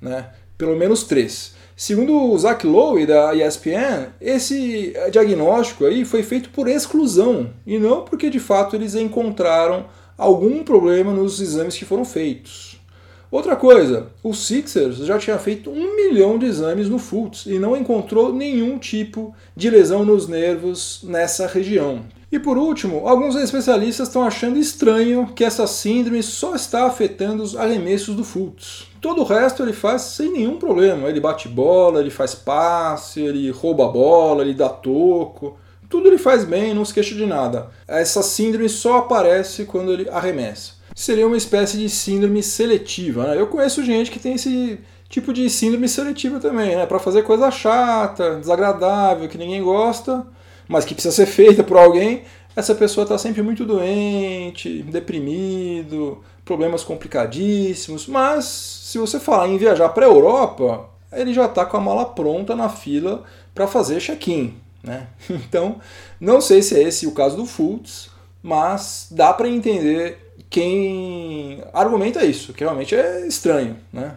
Né? 0.00 0.28
Pelo 0.56 0.76
menos 0.76 1.04
três. 1.04 1.54
Segundo 1.76 2.30
o 2.30 2.38
Zach 2.38 2.64
Lowe 2.64 3.04
da 3.04 3.34
ESPN, 3.34 4.12
esse 4.20 4.94
diagnóstico 5.10 5.84
aí 5.84 6.04
foi 6.04 6.22
feito 6.22 6.50
por 6.50 6.68
exclusão 6.68 7.50
e 7.66 7.80
não 7.80 8.02
porque 8.02 8.30
de 8.30 8.38
fato 8.38 8.76
eles 8.76 8.94
encontraram 8.94 9.86
algum 10.16 10.62
problema 10.62 11.12
nos 11.12 11.40
exames 11.40 11.76
que 11.76 11.84
foram 11.84 12.04
feitos. 12.04 12.80
Outra 13.28 13.56
coisa, 13.56 14.06
o 14.22 14.32
Sixers 14.32 14.98
já 14.98 15.18
tinha 15.18 15.36
feito 15.36 15.68
um 15.68 15.96
milhão 15.96 16.38
de 16.38 16.46
exames 16.46 16.88
no 16.88 17.00
Fultz 17.00 17.46
e 17.46 17.58
não 17.58 17.76
encontrou 17.76 18.32
nenhum 18.32 18.78
tipo 18.78 19.34
de 19.56 19.68
lesão 19.68 20.04
nos 20.04 20.28
nervos 20.28 21.00
nessa 21.02 21.48
região. 21.48 22.04
E 22.34 22.38
por 22.40 22.58
último, 22.58 23.06
alguns 23.06 23.36
especialistas 23.36 24.08
estão 24.08 24.24
achando 24.24 24.58
estranho 24.58 25.28
que 25.36 25.44
essa 25.44 25.68
síndrome 25.68 26.20
só 26.20 26.56
está 26.56 26.84
afetando 26.84 27.44
os 27.44 27.54
arremessos 27.54 28.16
do 28.16 28.24
Fultz. 28.24 28.88
Todo 29.00 29.20
o 29.20 29.24
resto 29.24 29.62
ele 29.62 29.72
faz 29.72 30.02
sem 30.02 30.32
nenhum 30.32 30.58
problema. 30.58 31.08
Ele 31.08 31.20
bate 31.20 31.46
bola, 31.48 32.00
ele 32.00 32.10
faz 32.10 32.34
passe, 32.34 33.20
ele 33.20 33.52
rouba 33.52 33.84
a 33.84 33.88
bola, 33.88 34.42
ele 34.42 34.52
dá 34.52 34.68
toco. 34.68 35.56
Tudo 35.88 36.08
ele 36.08 36.18
faz 36.18 36.42
bem, 36.42 36.74
não 36.74 36.84
se 36.84 36.92
queixa 36.92 37.14
de 37.14 37.24
nada. 37.24 37.70
Essa 37.86 38.20
síndrome 38.20 38.68
só 38.68 38.96
aparece 38.98 39.64
quando 39.64 39.92
ele 39.92 40.08
arremessa 40.10 40.82
seria 40.92 41.26
uma 41.26 41.36
espécie 41.36 41.76
de 41.76 41.88
síndrome 41.88 42.42
seletiva. 42.42 43.26
Né? 43.26 43.40
Eu 43.40 43.48
conheço 43.48 43.84
gente 43.84 44.10
que 44.12 44.18
tem 44.18 44.34
esse 44.34 44.78
tipo 45.08 45.32
de 45.32 45.50
síndrome 45.50 45.88
seletiva 45.88 46.38
também, 46.38 46.76
né? 46.76 46.86
para 46.86 46.98
fazer 46.98 47.22
coisa 47.22 47.50
chata, 47.50 48.36
desagradável, 48.36 49.28
que 49.28 49.38
ninguém 49.38 49.62
gosta, 49.62 50.24
mas 50.68 50.84
que 50.84 50.94
precisa 50.94 51.14
ser 51.14 51.26
feita 51.26 51.62
por 51.62 51.76
alguém. 51.76 52.22
Essa 52.56 52.74
pessoa 52.74 53.02
está 53.02 53.18
sempre 53.18 53.42
muito 53.42 53.64
doente, 53.64 54.82
deprimido, 54.82 56.22
problemas 56.44 56.84
complicadíssimos. 56.84 58.06
Mas 58.06 58.44
se 58.44 58.98
você 58.98 59.18
falar 59.18 59.48
em 59.48 59.58
viajar 59.58 59.88
para 59.88 60.06
a 60.06 60.08
Europa, 60.08 60.88
ele 61.12 61.32
já 61.32 61.46
está 61.46 61.64
com 61.64 61.76
a 61.76 61.80
mala 61.80 62.04
pronta 62.04 62.54
na 62.54 62.68
fila 62.68 63.24
para 63.54 63.66
fazer 63.66 64.00
check-in. 64.00 64.54
Né? 64.82 65.08
Então, 65.30 65.80
não 66.20 66.40
sei 66.40 66.62
se 66.62 66.76
é 66.76 66.82
esse 66.82 67.06
o 67.06 67.12
caso 67.12 67.36
do 67.36 67.46
Fultz, 67.46 68.10
mas 68.42 69.08
dá 69.10 69.32
para 69.32 69.48
entender 69.48 70.24
quem 70.50 71.64
argumenta 71.72 72.24
isso, 72.24 72.52
que 72.52 72.62
realmente 72.62 72.94
é 72.94 73.26
estranho, 73.26 73.76
né? 73.92 74.16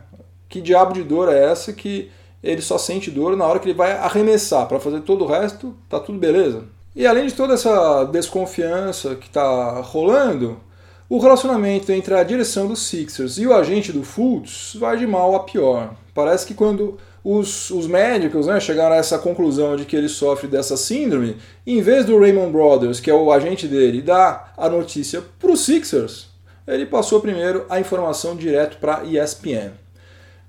Que 0.50 0.62
diabo 0.62 0.94
de 0.94 1.04
dor 1.04 1.34
é 1.34 1.52
essa 1.52 1.74
que 1.74 2.12
ele 2.44 2.62
só 2.62 2.78
sente 2.78 3.12
dor 3.12 3.36
na 3.36 3.46
hora 3.46 3.60
que 3.60 3.68
ele 3.68 3.78
vai 3.78 3.94
arremessar, 3.94 4.68
para 4.68 4.80
fazer 4.80 5.02
todo 5.02 5.24
o 5.24 5.28
resto, 5.28 5.76
tá 5.90 6.00
tudo 6.00 6.18
beleza. 6.18 6.64
E 6.96 7.06
além 7.06 7.28
de 7.28 7.34
toda 7.34 7.54
essa 7.54 8.04
desconfiança 8.06 9.16
que 9.16 9.28
está 9.28 9.82
rolando, 9.82 10.58
o 11.10 11.20
relacionamento 11.20 11.92
entre 11.92 12.14
a 12.14 12.24
direção 12.24 12.68
dos 12.68 12.88
Sixers 12.88 13.38
e 13.38 13.48
o 13.48 13.54
agente 13.54 13.92
do 13.94 14.04
Fultz 14.04 14.76
vai 14.80 14.98
de 14.98 15.08
mal 15.08 15.36
a 15.36 15.42
pior. 15.42 15.96
Parece 16.14 16.46
que 16.46 16.54
quando 16.54 16.98
os, 17.24 17.70
os 17.72 17.88
médicos 17.88 18.48
né, 18.48 18.60
chegaram 18.60 18.96
a 18.96 19.00
essa 19.00 19.20
conclusão 19.20 19.76
de 19.76 19.86
que 19.86 19.96
ele 19.96 20.10
sofre 20.10 20.48
dessa 20.48 20.76
síndrome, 20.76 21.38
em 21.66 21.82
vez 21.82 22.06
do 22.06 22.20
Raymond 22.20 22.52
Brothers, 22.52 23.00
que 23.00 23.10
é 23.10 23.14
o 23.14 23.32
agente 23.32 23.68
dele, 23.68 24.02
dar 24.02 24.54
a 24.58 24.70
notícia 24.70 25.22
para 25.40 25.52
os 25.52 25.66
Sixers, 25.66 26.30
ele 26.68 26.86
passou 26.86 27.22
primeiro 27.22 27.66
a 27.70 27.80
informação 27.80 28.36
direto 28.36 28.78
para 28.78 29.04
ESPN. 29.04 29.72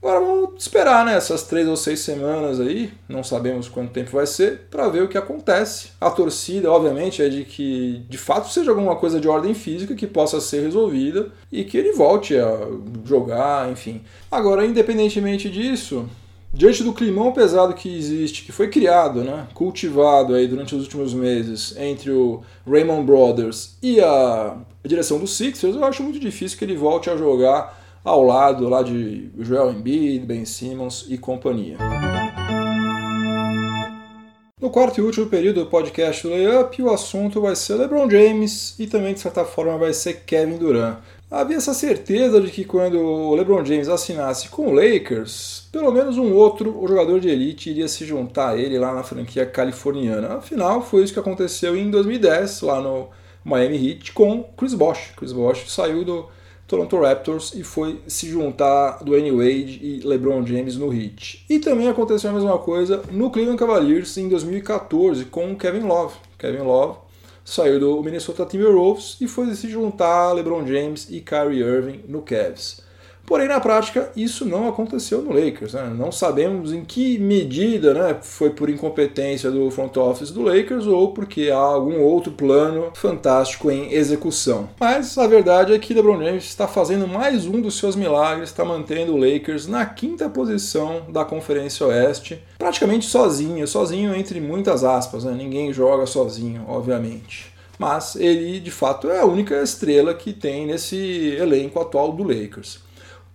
Agora 0.01 0.21
vamos 0.21 0.63
esperar 0.63 1.05
né, 1.05 1.17
essas 1.17 1.43
três 1.43 1.67
ou 1.67 1.77
seis 1.77 2.01
semanas 2.01 2.61
aí, 2.61 2.93
não 3.09 3.25
sabemos 3.25 3.69
quanto 3.69 3.93
tempo 3.93 4.13
vai 4.13 4.27
ser, 4.27 4.69
para 4.71 4.89
ver 4.89 5.03
o 5.03 5.09
que 5.09 5.19
acontece. 5.19 5.91
A 6.01 6.09
torcida, 6.09 6.71
obviamente, 6.71 7.21
é 7.21 7.29
de 7.29 7.45
que 7.45 8.05
de 8.09 8.17
fato 8.17 8.49
seja 8.49 8.71
alguma 8.71 8.95
coisa 8.95 9.21
de 9.21 9.29
ordem 9.29 9.55
física 9.55 9.97
que 9.97 10.07
possa 10.07 10.41
ser 10.41 10.63
resolvida 10.63 11.33
e 11.51 11.65
que 11.65 11.77
ele 11.77 11.93
volte 11.93 12.37
a 12.37 12.69
jogar, 13.05 13.71
enfim. 13.73 14.01
Agora, 14.31 14.65
independentemente 14.65 15.51
disso, 15.51 16.09
diante 16.53 16.83
do 16.83 16.93
climão 16.93 17.33
pesado 17.33 17.75
que 17.75 17.95
existe, 17.95 18.45
que 18.45 18.53
foi 18.53 18.69
criado, 18.69 19.23
né, 19.23 19.49
cultivado 19.53 20.35
aí 20.35 20.47
durante 20.47 20.77
os 20.77 20.85
últimos 20.85 21.13
meses 21.13 21.77
entre 21.77 22.11
o 22.13 22.43
Raymond 22.67 23.05
Brothers 23.05 23.77
e 23.83 24.01
a 24.01 24.57
direção 24.85 25.19
dos 25.19 25.37
Sixers, 25.37 25.75
eu 25.75 25.85
acho 25.85 26.03
muito 26.03 26.19
difícil 26.19 26.57
que 26.57 26.65
ele 26.65 26.77
volte 26.77 27.11
a 27.11 27.17
jogar 27.17 27.78
ao 28.05 28.23
lado 28.23 28.69
lá 28.69 28.83
de 28.83 29.31
Joel 29.39 29.73
Embiid, 29.73 30.25
Ben 30.25 30.45
Simmons 30.45 31.07
e 31.09 31.19
companhia. 31.19 31.77
No 34.61 34.71
quarto 34.71 34.99
e 34.99 35.03
último 35.03 35.27
período 35.27 35.63
do 35.63 35.71
podcast 35.71 36.27
Layup, 36.27 36.83
o 36.83 36.91
assunto 36.91 37.41
vai 37.41 37.55
ser 37.55 37.75
LeBron 37.75 38.11
James 38.11 38.75
e 38.79 38.89
também, 38.89 39.15
de 39.15 39.21
certa 39.21 39.45
forma, 39.45 39.79
vai 39.79 39.93
ser 39.93 40.25
Kevin 40.27 40.57
Durant. 40.57 40.99
Havia 41.31 41.59
essa 41.59 41.73
certeza 41.73 42.41
de 42.41 42.51
que 42.51 42.65
quando 42.65 42.99
o 42.99 43.37
LeBron 43.37 43.65
James 43.65 43.89
assinasse 43.89 44.49
com 44.49 44.69
o 44.69 44.73
Lakers, 44.73 45.69
pelo 45.71 45.93
menos 45.93 46.19
um 46.19 46.35
outro 46.35 46.85
jogador 46.89 47.21
de 47.21 47.29
elite 47.29 47.71
iria 47.71 47.87
se 47.87 48.05
juntar 48.05 48.51
a 48.51 48.57
ele 48.57 48.79
lá 48.79 48.93
na 48.93 49.05
franquia 49.05 49.47
californiana. 49.47 50.39
Afinal, 50.39 50.83
foi 50.83 51.05
isso 51.05 51.13
que 51.13 51.21
aconteceu 51.21 51.77
em 51.77 51.89
2010, 51.91 52.63
lá 52.63 52.81
no 52.81 53.11
Miami 53.45 53.91
Heat, 53.91 54.13
com 54.13 54.43
Chris 54.57 54.75
Bosh. 54.75 55.13
Chris 55.17 55.33
Bosh 55.33 55.71
saiu 55.71 56.05
do 56.05 56.29
Toronto 56.69 57.01
Raptors 57.01 57.55
e 57.55 57.65
foi 57.65 57.99
se 58.07 58.29
juntar 58.29 59.03
Dwayne 59.03 59.33
Wade 59.33 59.81
e 59.83 60.01
LeBron 60.05 60.47
James 60.47 60.77
no 60.77 60.93
Heat. 60.93 61.47
E 61.49 61.59
também 61.59 61.89
aconteceu 61.89 62.29
a 62.29 62.35
mesma 62.35 62.59
coisa 62.59 63.03
no 63.11 63.31
Cleveland 63.31 63.59
Cavaliers 63.59 64.19
em 64.19 64.29
2014 64.29 65.25
com 65.25 65.57
Kevin 65.57 65.87
Love. 65.87 66.15
Kevin 66.39 66.65
Love 66.65 66.99
saiu 67.43 67.81
do 67.81 68.03
Minnesota 68.03 68.45
Timberwolves 68.45 69.17
e 69.19 69.27
foi 69.27 69.55
se 69.55 69.71
juntar 69.71 70.35
LeBron 70.35 70.67
James 70.67 71.09
e 71.09 71.23
Kyrie 71.23 71.63
Irving 71.63 72.03
no 72.07 72.21
Cavs. 72.21 72.87
Porém, 73.29 73.47
na 73.47 73.61
prática, 73.61 74.11
isso 74.17 74.47
não 74.47 74.67
aconteceu 74.67 75.21
no 75.21 75.35
Lakers. 75.35 75.75
Né? 75.75 75.93
Não 75.95 76.11
sabemos 76.11 76.73
em 76.73 76.83
que 76.83 77.19
medida 77.19 77.93
né, 77.93 78.17
foi 78.23 78.49
por 78.49 78.71
incompetência 78.71 79.51
do 79.51 79.71
front 79.71 79.95
office 79.99 80.31
do 80.31 80.41
Lakers 80.41 80.87
ou 80.87 81.13
porque 81.13 81.51
há 81.51 81.59
algum 81.59 82.01
outro 82.01 82.33
plano 82.33 82.91
fantástico 82.95 83.71
em 83.71 83.93
execução. 83.93 84.71
Mas 84.81 85.19
a 85.19 85.27
verdade 85.27 85.75
é 85.75 85.79
que 85.79 85.93
LeBron 85.93 86.25
James 86.25 86.45
está 86.45 86.67
fazendo 86.67 87.07
mais 87.07 87.45
um 87.45 87.61
dos 87.61 87.77
seus 87.77 87.95
milagres, 87.95 88.49
está 88.49 88.65
mantendo 88.65 89.13
o 89.13 89.19
Lakers 89.19 89.67
na 89.67 89.85
quinta 89.85 90.27
posição 90.31 91.03
da 91.11 91.23
Conferência 91.23 91.87
Oeste, 91.87 92.43
praticamente 92.57 93.05
sozinho, 93.05 93.69
sozinho 93.69 94.15
entre 94.15 94.41
muitas 94.41 94.85
aspas. 94.85 95.25
Né? 95.25 95.35
Ninguém 95.37 95.71
joga 95.71 96.07
sozinho, 96.07 96.65
obviamente 96.67 97.59
mas 97.79 98.17
ele 98.17 98.59
de 98.59 98.73
fato 98.73 99.09
é 99.09 99.21
a 99.21 99.25
única 99.25 99.63
estrela 99.63 100.13
que 100.13 100.33
tem 100.33 100.67
nesse 100.67 100.97
elenco 101.39 101.81
atual 101.81 102.13
do 102.13 102.25
Lakers. 102.25 102.81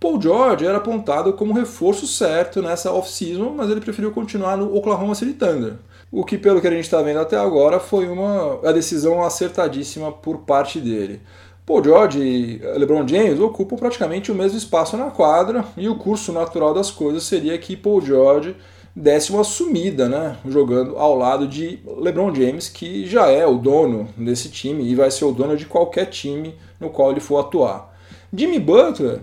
Paul 0.04 0.20
George 0.20 0.66
era 0.66 0.76
apontado 0.76 1.32
como 1.32 1.54
reforço 1.54 2.06
certo 2.06 2.60
nessa 2.60 2.92
off-season, 2.92 3.54
mas 3.56 3.70
ele 3.70 3.80
preferiu 3.80 4.12
continuar 4.12 4.54
no 4.54 4.76
Oklahoma 4.76 5.14
City 5.14 5.32
Thunder. 5.32 5.76
O 6.12 6.22
que, 6.22 6.36
pelo 6.36 6.60
que 6.60 6.66
a 6.66 6.70
gente 6.70 6.84
está 6.84 7.00
vendo 7.00 7.20
até 7.20 7.38
agora, 7.38 7.80
foi 7.80 8.06
uma 8.06 8.60
a 8.62 8.70
decisão 8.70 9.24
acertadíssima 9.24 10.12
por 10.12 10.40
parte 10.40 10.78
dele. 10.78 11.22
Paul 11.64 11.82
George 11.82 12.20
e 12.20 12.58
LeBron 12.76 13.08
James 13.08 13.40
ocupam 13.40 13.76
praticamente 13.76 14.30
o 14.30 14.34
mesmo 14.34 14.58
espaço 14.58 14.94
na 14.94 15.10
quadra 15.10 15.64
e 15.74 15.88
o 15.88 15.96
curso 15.96 16.32
natural 16.32 16.74
das 16.74 16.90
coisas 16.90 17.22
seria 17.22 17.56
que 17.56 17.74
Paul 17.74 18.02
George 18.02 18.54
desse 18.94 19.32
uma 19.32 19.42
sumida, 19.42 20.06
né, 20.06 20.36
jogando 20.46 20.98
ao 20.98 21.16
lado 21.16 21.48
de 21.48 21.78
LeBron 21.96 22.34
James, 22.34 22.68
que 22.68 23.06
já 23.06 23.28
é 23.28 23.46
o 23.46 23.56
dono 23.56 24.06
desse 24.18 24.50
time 24.50 24.84
e 24.84 24.94
vai 24.94 25.10
ser 25.10 25.24
o 25.24 25.32
dono 25.32 25.56
de 25.56 25.64
qualquer 25.64 26.10
time 26.10 26.54
no 26.78 26.90
qual 26.90 27.10
ele 27.10 27.20
for 27.20 27.38
atuar. 27.38 27.94
Jimmy 28.30 28.60
Butler 28.60 29.22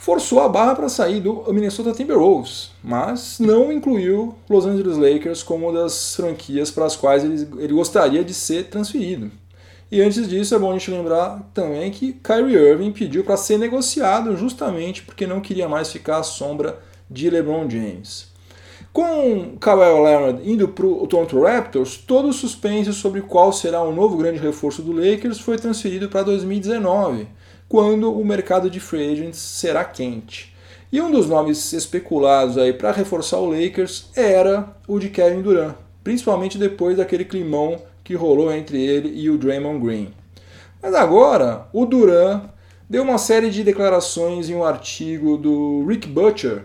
forçou 0.00 0.40
a 0.40 0.48
barra 0.48 0.74
para 0.74 0.88
sair 0.88 1.20
do 1.20 1.44
Minnesota 1.52 1.92
Timberwolves, 1.92 2.70
mas 2.82 3.38
não 3.38 3.70
incluiu 3.70 4.34
Los 4.48 4.64
Angeles 4.64 4.96
Lakers 4.96 5.42
como 5.42 5.68
uma 5.68 5.78
das 5.78 6.16
franquias 6.16 6.70
para 6.70 6.86
as 6.86 6.96
quais 6.96 7.22
ele, 7.22 7.46
ele 7.58 7.74
gostaria 7.74 8.24
de 8.24 8.32
ser 8.32 8.70
transferido. 8.70 9.30
E 9.92 10.00
antes 10.00 10.26
disso, 10.26 10.54
é 10.54 10.58
bom 10.58 10.70
a 10.70 10.72
gente 10.72 10.90
lembrar 10.90 11.50
também 11.52 11.90
que 11.90 12.14
Kyrie 12.14 12.56
Irving 12.56 12.92
pediu 12.92 13.22
para 13.22 13.36
ser 13.36 13.58
negociado 13.58 14.34
justamente 14.38 15.02
porque 15.02 15.26
não 15.26 15.38
queria 15.38 15.68
mais 15.68 15.92
ficar 15.92 16.16
à 16.16 16.22
sombra 16.22 16.78
de 17.10 17.28
LeBron 17.28 17.68
James. 17.68 18.30
Com 18.94 19.58
Kawhi 19.60 20.02
Leonard 20.02 20.50
indo 20.50 20.66
para 20.66 20.86
o 20.86 21.06
Toronto 21.06 21.42
Raptors, 21.42 21.98
todo 21.98 22.28
o 22.28 22.32
suspense 22.32 22.94
sobre 22.94 23.20
qual 23.20 23.52
será 23.52 23.82
o 23.82 23.94
novo 23.94 24.16
grande 24.16 24.38
reforço 24.38 24.80
do 24.80 24.92
Lakers 24.92 25.40
foi 25.40 25.58
transferido 25.58 26.08
para 26.08 26.22
2019 26.22 27.28
quando 27.70 28.12
o 28.12 28.24
mercado 28.24 28.68
de 28.68 28.80
free 28.80 29.12
agents 29.12 29.38
será 29.38 29.84
quente. 29.84 30.52
E 30.90 31.00
um 31.00 31.08
dos 31.08 31.28
nomes 31.28 31.72
especulados 31.72 32.58
aí 32.58 32.72
para 32.72 32.90
reforçar 32.90 33.38
o 33.38 33.48
Lakers 33.48 34.10
era 34.16 34.74
o 34.88 34.98
de 34.98 35.08
Kevin 35.08 35.40
Durant, 35.40 35.76
principalmente 36.02 36.58
depois 36.58 36.96
daquele 36.96 37.24
climão 37.24 37.80
que 38.02 38.16
rolou 38.16 38.52
entre 38.52 38.84
ele 38.84 39.12
e 39.14 39.30
o 39.30 39.38
Draymond 39.38 39.78
Green. 39.78 40.12
Mas 40.82 40.92
agora, 40.94 41.68
o 41.72 41.86
Durant 41.86 42.42
deu 42.88 43.04
uma 43.04 43.18
série 43.18 43.50
de 43.50 43.62
declarações 43.62 44.50
em 44.50 44.54
um 44.56 44.64
artigo 44.64 45.36
do 45.36 45.86
Rick 45.86 46.08
Butcher 46.08 46.64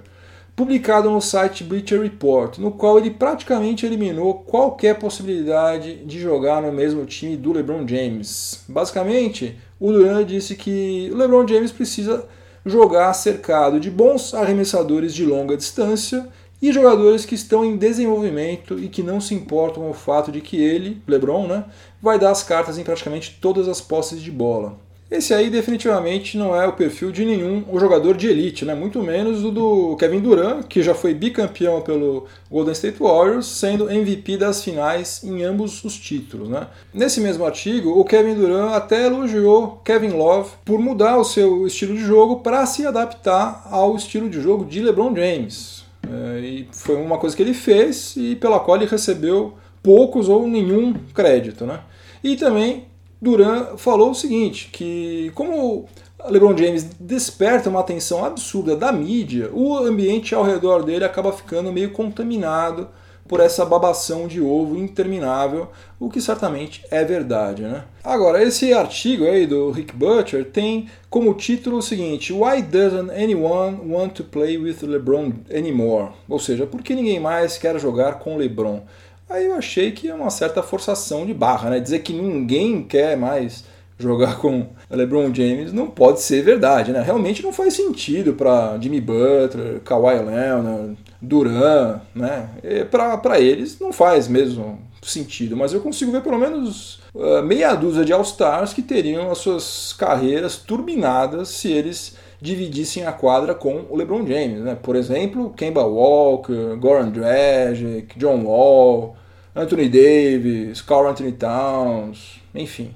publicado 0.55 1.11
no 1.11 1.21
site 1.21 1.63
Bleacher 1.63 2.01
Report, 2.01 2.57
no 2.57 2.71
qual 2.71 2.97
ele 2.97 3.11
praticamente 3.11 3.85
eliminou 3.85 4.35
qualquer 4.35 4.97
possibilidade 4.97 5.97
de 6.05 6.19
jogar 6.19 6.61
no 6.61 6.71
mesmo 6.71 7.05
time 7.05 7.35
do 7.35 7.51
LeBron 7.51 7.85
James. 7.87 8.63
Basicamente, 8.67 9.59
o 9.79 9.91
Durant 9.91 10.25
disse 10.25 10.55
que 10.55 11.09
o 11.11 11.17
LeBron 11.17 11.47
James 11.47 11.71
precisa 11.71 12.27
jogar 12.65 13.13
cercado 13.13 13.79
de 13.79 13.91
bons 13.91 14.33
arremessadores 14.33 15.13
de 15.13 15.25
longa 15.25 15.55
distância 15.55 16.27
e 16.61 16.71
jogadores 16.71 17.25
que 17.25 17.35
estão 17.35 17.63
em 17.63 17.77
desenvolvimento 17.77 18.79
e 18.79 18.87
que 18.87 19.03
não 19.03 19.19
se 19.21 19.35
importam 19.35 19.83
com 19.83 19.89
o 19.89 19.93
fato 19.93 20.31
de 20.31 20.41
que 20.41 20.57
ele, 20.57 21.01
LeBron, 21.07 21.47
né, 21.47 21.65
vai 22.01 22.17
dar 22.17 22.31
as 22.31 22.41
cartas 22.41 22.77
em 22.77 22.83
praticamente 22.83 23.37
todas 23.41 23.67
as 23.67 23.81
posses 23.81 24.21
de 24.21 24.31
bola. 24.31 24.84
Esse 25.09 25.35
aí 25.35 25.51
definitivamente 25.51 26.35
não 26.35 26.59
é 26.59 26.67
o 26.67 26.73
perfil 26.73 27.11
de 27.11 27.23
nenhum 27.23 27.63
jogador 27.79 28.17
de 28.17 28.27
elite, 28.27 28.65
né? 28.65 28.73
muito 28.73 29.03
menos 29.03 29.43
o 29.43 29.51
do 29.51 29.95
Kevin 29.97 30.19
Durant, 30.19 30.65
que 30.65 30.81
já 30.81 30.95
foi 30.95 31.13
bicampeão 31.13 31.79
pelo 31.81 32.25
Golden 32.49 32.73
State 32.73 32.97
Warriors, 32.99 33.45
sendo 33.45 33.89
MVP 33.89 34.35
das 34.37 34.63
finais 34.63 35.23
em 35.23 35.43
ambos 35.43 35.83
os 35.83 35.95
títulos. 35.95 36.49
Né? 36.49 36.65
Nesse 36.91 37.21
mesmo 37.21 37.45
artigo, 37.45 37.91
o 37.91 38.03
Kevin 38.03 38.33
Durant 38.33 38.73
até 38.73 39.05
elogiou 39.05 39.79
Kevin 39.85 40.09
Love 40.09 40.49
por 40.65 40.79
mudar 40.79 41.19
o 41.19 41.23
seu 41.23 41.67
estilo 41.67 41.93
de 41.93 42.01
jogo 42.01 42.37
para 42.39 42.65
se 42.65 42.87
adaptar 42.87 43.67
ao 43.69 43.95
estilo 43.95 44.27
de 44.27 44.41
jogo 44.41 44.65
de 44.65 44.81
LeBron 44.81 45.15
James. 45.15 45.85
É, 46.03 46.39
e 46.39 46.67
foi 46.71 46.95
uma 46.95 47.19
coisa 47.19 47.35
que 47.35 47.43
ele 47.43 47.53
fez 47.53 48.15
e 48.17 48.35
pela 48.35 48.59
qual 48.59 48.77
ele 48.77 48.87
recebeu 48.87 49.53
poucos 49.83 50.29
ou 50.29 50.47
nenhum 50.47 50.93
crédito. 51.13 51.63
Né? 51.63 51.79
E 52.23 52.35
também 52.35 52.85
Duran 53.25 53.75
falou 53.75 54.11
o 54.11 54.15
seguinte, 54.15 54.69
que 54.71 55.31
como 55.33 55.87
LeBron 56.29 56.55
James 56.55 56.83
desperta 56.99 57.69
uma 57.69 57.79
atenção 57.79 58.23
absurda 58.23 58.75
da 58.75 58.91
mídia, 58.91 59.49
o 59.51 59.75
ambiente 59.75 60.35
ao 60.35 60.43
redor 60.43 60.83
dele 60.83 61.03
acaba 61.03 61.33
ficando 61.33 61.73
meio 61.73 61.91
contaminado 61.91 62.87
por 63.27 63.39
essa 63.39 63.65
babação 63.65 64.27
de 64.27 64.39
ovo 64.39 64.77
interminável, 64.77 65.67
o 65.99 66.09
que 66.09 66.21
certamente 66.21 66.85
é 66.91 67.03
verdade, 67.03 67.63
né? 67.63 67.83
Agora, 68.03 68.43
esse 68.43 68.71
artigo 68.71 69.25
aí 69.25 69.47
do 69.47 69.71
Rick 69.71 69.95
Butcher 69.95 70.45
tem 70.45 70.87
como 71.09 71.33
título 71.33 71.77
o 71.77 71.81
seguinte: 71.81 72.31
Why 72.31 72.61
doesn't 72.61 73.09
anyone 73.11 73.79
want 73.91 74.13
to 74.13 74.23
play 74.23 74.57
with 74.59 74.77
LeBron 74.83 75.33
anymore? 75.51 76.11
Ou 76.29 76.37
seja, 76.37 76.67
por 76.67 76.83
que 76.83 76.93
ninguém 76.93 77.19
mais 77.19 77.57
quer 77.57 77.79
jogar 77.79 78.19
com 78.19 78.37
LeBron? 78.37 78.81
Aí 79.29 79.45
eu 79.45 79.55
achei 79.55 79.91
que 79.91 80.07
é 80.07 80.13
uma 80.13 80.29
certa 80.29 80.61
forçação 80.61 81.25
de 81.25 81.33
barra, 81.33 81.69
né? 81.69 81.79
Dizer 81.79 81.99
que 81.99 82.13
ninguém 82.13 82.83
quer 82.83 83.17
mais 83.17 83.63
jogar 83.97 84.37
com 84.39 84.67
LeBron 84.89 85.33
James 85.33 85.73
não 85.73 85.87
pode 85.87 86.21
ser 86.21 86.43
verdade, 86.43 86.91
né? 86.91 87.01
Realmente 87.01 87.43
não 87.43 87.51
faz 87.51 87.73
sentido 87.73 88.33
para 88.33 88.77
Jimmy 88.79 89.01
Butler, 89.01 89.79
Kawhi 89.81 90.19
Leonard, 90.19 90.97
Duran, 91.21 92.01
né? 92.13 92.49
Para 92.91 93.39
eles 93.39 93.79
não 93.79 93.91
faz 93.91 94.27
mesmo 94.27 94.79
sentido, 95.01 95.55
mas 95.55 95.71
eu 95.71 95.81
consigo 95.81 96.11
ver 96.11 96.21
pelo 96.21 96.37
menos 96.37 96.99
uh, 97.13 97.41
meia 97.43 97.75
dúzia 97.75 98.03
de 98.03 98.11
All-Stars 98.11 98.73
que 98.73 98.81
teriam 98.81 99.31
as 99.31 99.37
suas 99.37 99.93
carreiras 99.93 100.57
turbinadas 100.57 101.49
se 101.49 101.71
eles 101.71 102.15
dividissem 102.41 103.05
a 103.05 103.11
quadra 103.11 103.53
com 103.55 103.85
o 103.89 103.95
LeBron 103.95 104.25
James. 104.25 104.61
Né? 104.61 104.77
Por 104.81 104.95
exemplo, 104.95 105.51
Kemba 105.51 105.83
Walker, 105.83 106.75
Goran 106.77 107.09
Dragic, 107.09 108.17
John 108.17 108.43
Wall, 108.43 109.15
Anthony 109.55 109.89
Davis, 109.89 110.81
Carl 110.81 111.07
Anthony 111.07 111.31
Towns, 111.31 112.41
enfim. 112.53 112.93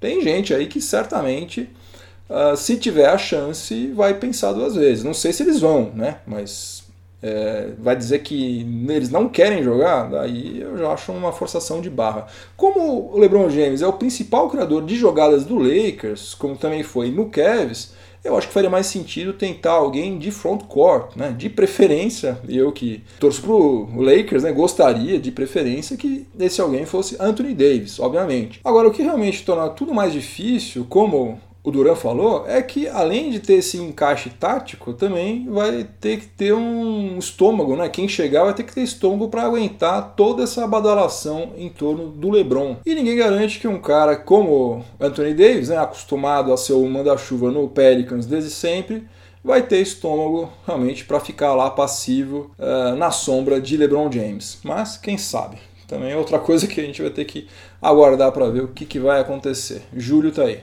Tem 0.00 0.22
gente 0.22 0.54
aí 0.54 0.66
que 0.66 0.80
certamente, 0.80 1.68
uh, 2.28 2.56
se 2.56 2.76
tiver 2.76 3.08
a 3.08 3.18
chance, 3.18 3.88
vai 3.92 4.14
pensar 4.14 4.52
duas 4.52 4.76
vezes. 4.76 5.02
Não 5.02 5.14
sei 5.14 5.32
se 5.32 5.42
eles 5.42 5.60
vão, 5.60 5.90
né? 5.94 6.18
Mas 6.26 6.88
é, 7.22 7.70
vai 7.78 7.96
dizer 7.96 8.20
que 8.20 8.60
eles 8.88 9.10
não 9.10 9.28
querem 9.28 9.62
jogar, 9.62 10.08
daí 10.08 10.60
eu 10.60 10.78
já 10.78 10.92
acho 10.92 11.10
uma 11.10 11.32
forçação 11.32 11.80
de 11.80 11.90
barra. 11.90 12.26
Como 12.56 13.12
o 13.12 13.18
LeBron 13.18 13.50
James 13.50 13.82
é 13.82 13.86
o 13.86 13.92
principal 13.92 14.48
criador 14.48 14.84
de 14.84 14.94
jogadas 14.94 15.44
do 15.44 15.58
Lakers, 15.58 16.34
como 16.34 16.56
também 16.56 16.82
foi 16.82 17.10
no 17.10 17.28
Cavs, 17.28 17.92
eu 18.24 18.36
acho 18.36 18.48
que 18.48 18.52
faria 18.52 18.70
mais 18.70 18.86
sentido 18.86 19.32
tentar 19.32 19.72
alguém 19.72 20.18
de 20.18 20.30
front 20.30 20.62
court, 20.64 21.16
né? 21.16 21.34
De 21.36 21.48
preferência, 21.48 22.38
eu 22.48 22.72
que 22.72 23.02
torço 23.18 23.42
pro 23.42 23.88
Lakers, 23.96 24.42
né? 24.42 24.52
Gostaria 24.52 25.18
de 25.18 25.30
preferência 25.30 25.96
que 25.96 26.26
esse 26.38 26.60
alguém 26.60 26.84
fosse 26.84 27.16
Anthony 27.20 27.54
Davis, 27.54 27.98
obviamente. 27.98 28.60
Agora, 28.64 28.88
o 28.88 28.92
que 28.92 29.02
realmente 29.02 29.44
torna 29.44 29.68
tudo 29.70 29.94
mais 29.94 30.12
difícil, 30.12 30.86
como 30.88 31.40
o 31.68 31.70
Duran 31.70 31.94
falou 31.94 32.46
é 32.48 32.62
que 32.62 32.88
além 32.88 33.30
de 33.30 33.40
ter 33.40 33.54
esse 33.54 33.76
encaixe 33.76 34.30
tático, 34.30 34.94
também 34.94 35.46
vai 35.50 35.86
ter 36.00 36.18
que 36.18 36.26
ter 36.26 36.54
um 36.54 37.18
estômago, 37.18 37.76
né? 37.76 37.88
Quem 37.90 38.08
chegar 38.08 38.44
vai 38.44 38.54
ter 38.54 38.62
que 38.62 38.74
ter 38.74 38.82
estômago 38.82 39.28
para 39.28 39.42
aguentar 39.42 40.14
toda 40.16 40.42
essa 40.42 40.66
badalação 40.66 41.52
em 41.58 41.68
torno 41.68 42.08
do 42.08 42.30
LeBron. 42.30 42.76
E 42.86 42.94
ninguém 42.94 43.16
garante 43.16 43.60
que 43.60 43.68
um 43.68 43.78
cara 43.78 44.16
como 44.16 44.82
Anthony 44.98 45.34
Davis, 45.34 45.68
né, 45.68 45.76
acostumado 45.76 46.52
a 46.52 46.56
ser 46.56 46.72
o 46.72 46.88
manda-chuva 46.88 47.50
no 47.50 47.68
Pelicans 47.68 48.24
desde 48.24 48.50
sempre, 48.50 49.06
vai 49.44 49.60
ter 49.60 49.80
estômago 49.80 50.50
realmente 50.66 51.04
para 51.04 51.20
ficar 51.20 51.54
lá 51.54 51.70
passivo 51.70 52.50
uh, 52.58 52.96
na 52.96 53.10
sombra 53.10 53.60
de 53.60 53.76
LeBron 53.76 54.10
James. 54.10 54.58
Mas 54.64 54.96
quem 54.96 55.18
sabe? 55.18 55.58
Também 55.86 56.12
é 56.12 56.16
outra 56.16 56.38
coisa 56.38 56.66
que 56.66 56.80
a 56.80 56.84
gente 56.84 57.02
vai 57.02 57.10
ter 57.10 57.26
que 57.26 57.46
aguardar 57.80 58.32
para 58.32 58.48
ver 58.48 58.62
o 58.62 58.68
que, 58.68 58.86
que 58.86 58.98
vai 58.98 59.20
acontecer. 59.20 59.82
Júlio 59.94 60.32
tá 60.32 60.42
aí. 60.42 60.60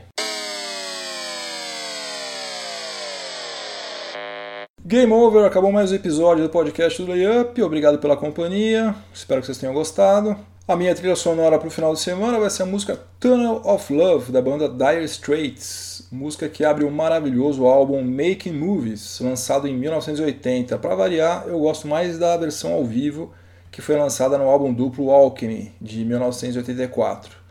Game 4.87 5.11
over, 5.11 5.45
acabou 5.45 5.71
mais 5.71 5.91
um 5.91 5.95
episódio 5.95 6.43
do 6.43 6.49
podcast 6.51 7.01
do 7.01 7.09
Layup. 7.09 7.59
Obrigado 7.63 7.97
pela 7.97 8.15
companhia, 8.15 8.93
espero 9.11 9.41
que 9.41 9.47
vocês 9.47 9.57
tenham 9.57 9.73
gostado. 9.73 10.37
A 10.67 10.75
minha 10.75 10.93
trilha 10.93 11.15
sonora 11.15 11.57
para 11.57 11.67
o 11.67 11.71
final 11.71 11.91
de 11.91 11.99
semana 11.99 12.39
vai 12.39 12.51
ser 12.51 12.61
a 12.61 12.65
música 12.67 12.99
Tunnel 13.19 13.63
of 13.65 13.91
Love, 13.91 14.31
da 14.31 14.43
banda 14.43 14.69
Dire 14.69 15.03
Straits, 15.05 16.07
música 16.11 16.47
que 16.47 16.63
abre 16.63 16.83
o 16.83 16.87
um 16.87 16.91
maravilhoso 16.91 17.65
álbum 17.65 18.03
Making 18.03 18.53
Movies, 18.53 19.19
lançado 19.21 19.67
em 19.67 19.75
1980. 19.75 20.77
Para 20.77 20.93
variar, 20.93 21.45
eu 21.47 21.57
gosto 21.57 21.87
mais 21.87 22.19
da 22.19 22.37
versão 22.37 22.73
ao 22.73 22.85
vivo, 22.85 23.33
que 23.71 23.81
foi 23.81 23.97
lançada 23.97 24.37
no 24.37 24.47
álbum 24.47 24.71
duplo 24.71 25.09
Alchemy, 25.09 25.73
de 25.81 26.05
1984 26.05 27.44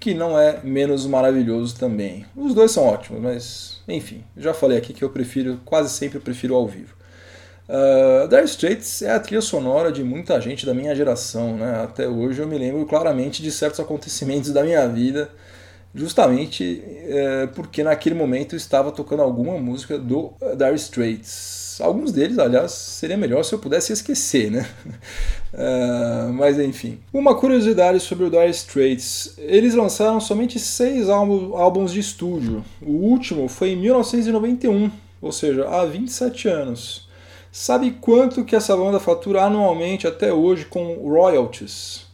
que 0.00 0.14
não 0.14 0.38
é 0.38 0.60
menos 0.64 1.06
maravilhoso 1.06 1.76
também. 1.76 2.24
Os 2.34 2.54
dois 2.54 2.70
são 2.72 2.86
ótimos, 2.86 3.20
mas 3.20 3.82
enfim, 3.86 4.24
já 4.36 4.54
falei 4.54 4.78
aqui 4.78 4.94
que 4.94 5.04
eu 5.04 5.10
prefiro, 5.10 5.60
quase 5.64 5.90
sempre 5.90 6.18
prefiro 6.18 6.54
ao 6.54 6.66
vivo. 6.66 6.94
Uh, 7.68 8.26
Dire 8.26 8.44
Straits 8.46 9.02
é 9.02 9.12
a 9.12 9.20
trilha 9.20 9.40
sonora 9.40 9.92
de 9.92 10.02
muita 10.02 10.40
gente 10.40 10.66
da 10.66 10.74
minha 10.74 10.96
geração, 10.96 11.56
né? 11.56 11.82
Até 11.84 12.08
hoje 12.08 12.40
eu 12.40 12.48
me 12.48 12.58
lembro 12.58 12.84
claramente 12.84 13.42
de 13.42 13.52
certos 13.52 13.78
acontecimentos 13.78 14.50
da 14.50 14.64
minha 14.64 14.88
vida, 14.88 15.30
justamente 15.94 16.82
uh, 16.84 17.48
porque 17.54 17.84
naquele 17.84 18.14
momento 18.14 18.54
eu 18.54 18.56
estava 18.56 18.90
tocando 18.90 19.22
alguma 19.22 19.56
música 19.58 19.98
do 19.98 20.32
Dire 20.56 20.74
Straits. 20.74 21.59
Alguns 21.80 22.12
deles, 22.12 22.38
aliás, 22.38 22.72
seria 22.72 23.16
melhor 23.16 23.44
se 23.44 23.54
eu 23.54 23.58
pudesse 23.58 23.92
esquecer, 23.92 24.50
né? 24.50 24.68
Uh, 25.52 26.32
mas 26.34 26.58
enfim. 26.58 26.98
Uma 27.12 27.34
curiosidade 27.34 28.00
sobre 28.00 28.24
o 28.24 28.30
Dire 28.30 28.50
Straits: 28.50 29.34
eles 29.38 29.74
lançaram 29.74 30.20
somente 30.20 30.58
seis 30.58 31.08
álbuns 31.08 31.92
de 31.92 32.00
estúdio. 32.00 32.64
O 32.80 32.92
último 32.92 33.48
foi 33.48 33.70
em 33.70 33.76
1991, 33.76 34.90
ou 35.20 35.32
seja, 35.32 35.68
há 35.68 35.84
27 35.84 36.48
anos. 36.48 37.08
Sabe 37.52 37.96
quanto 38.00 38.44
que 38.44 38.54
essa 38.54 38.76
banda 38.76 39.00
fatura 39.00 39.42
anualmente 39.42 40.06
até 40.06 40.32
hoje 40.32 40.66
com 40.66 40.94
royalties? 40.94 42.06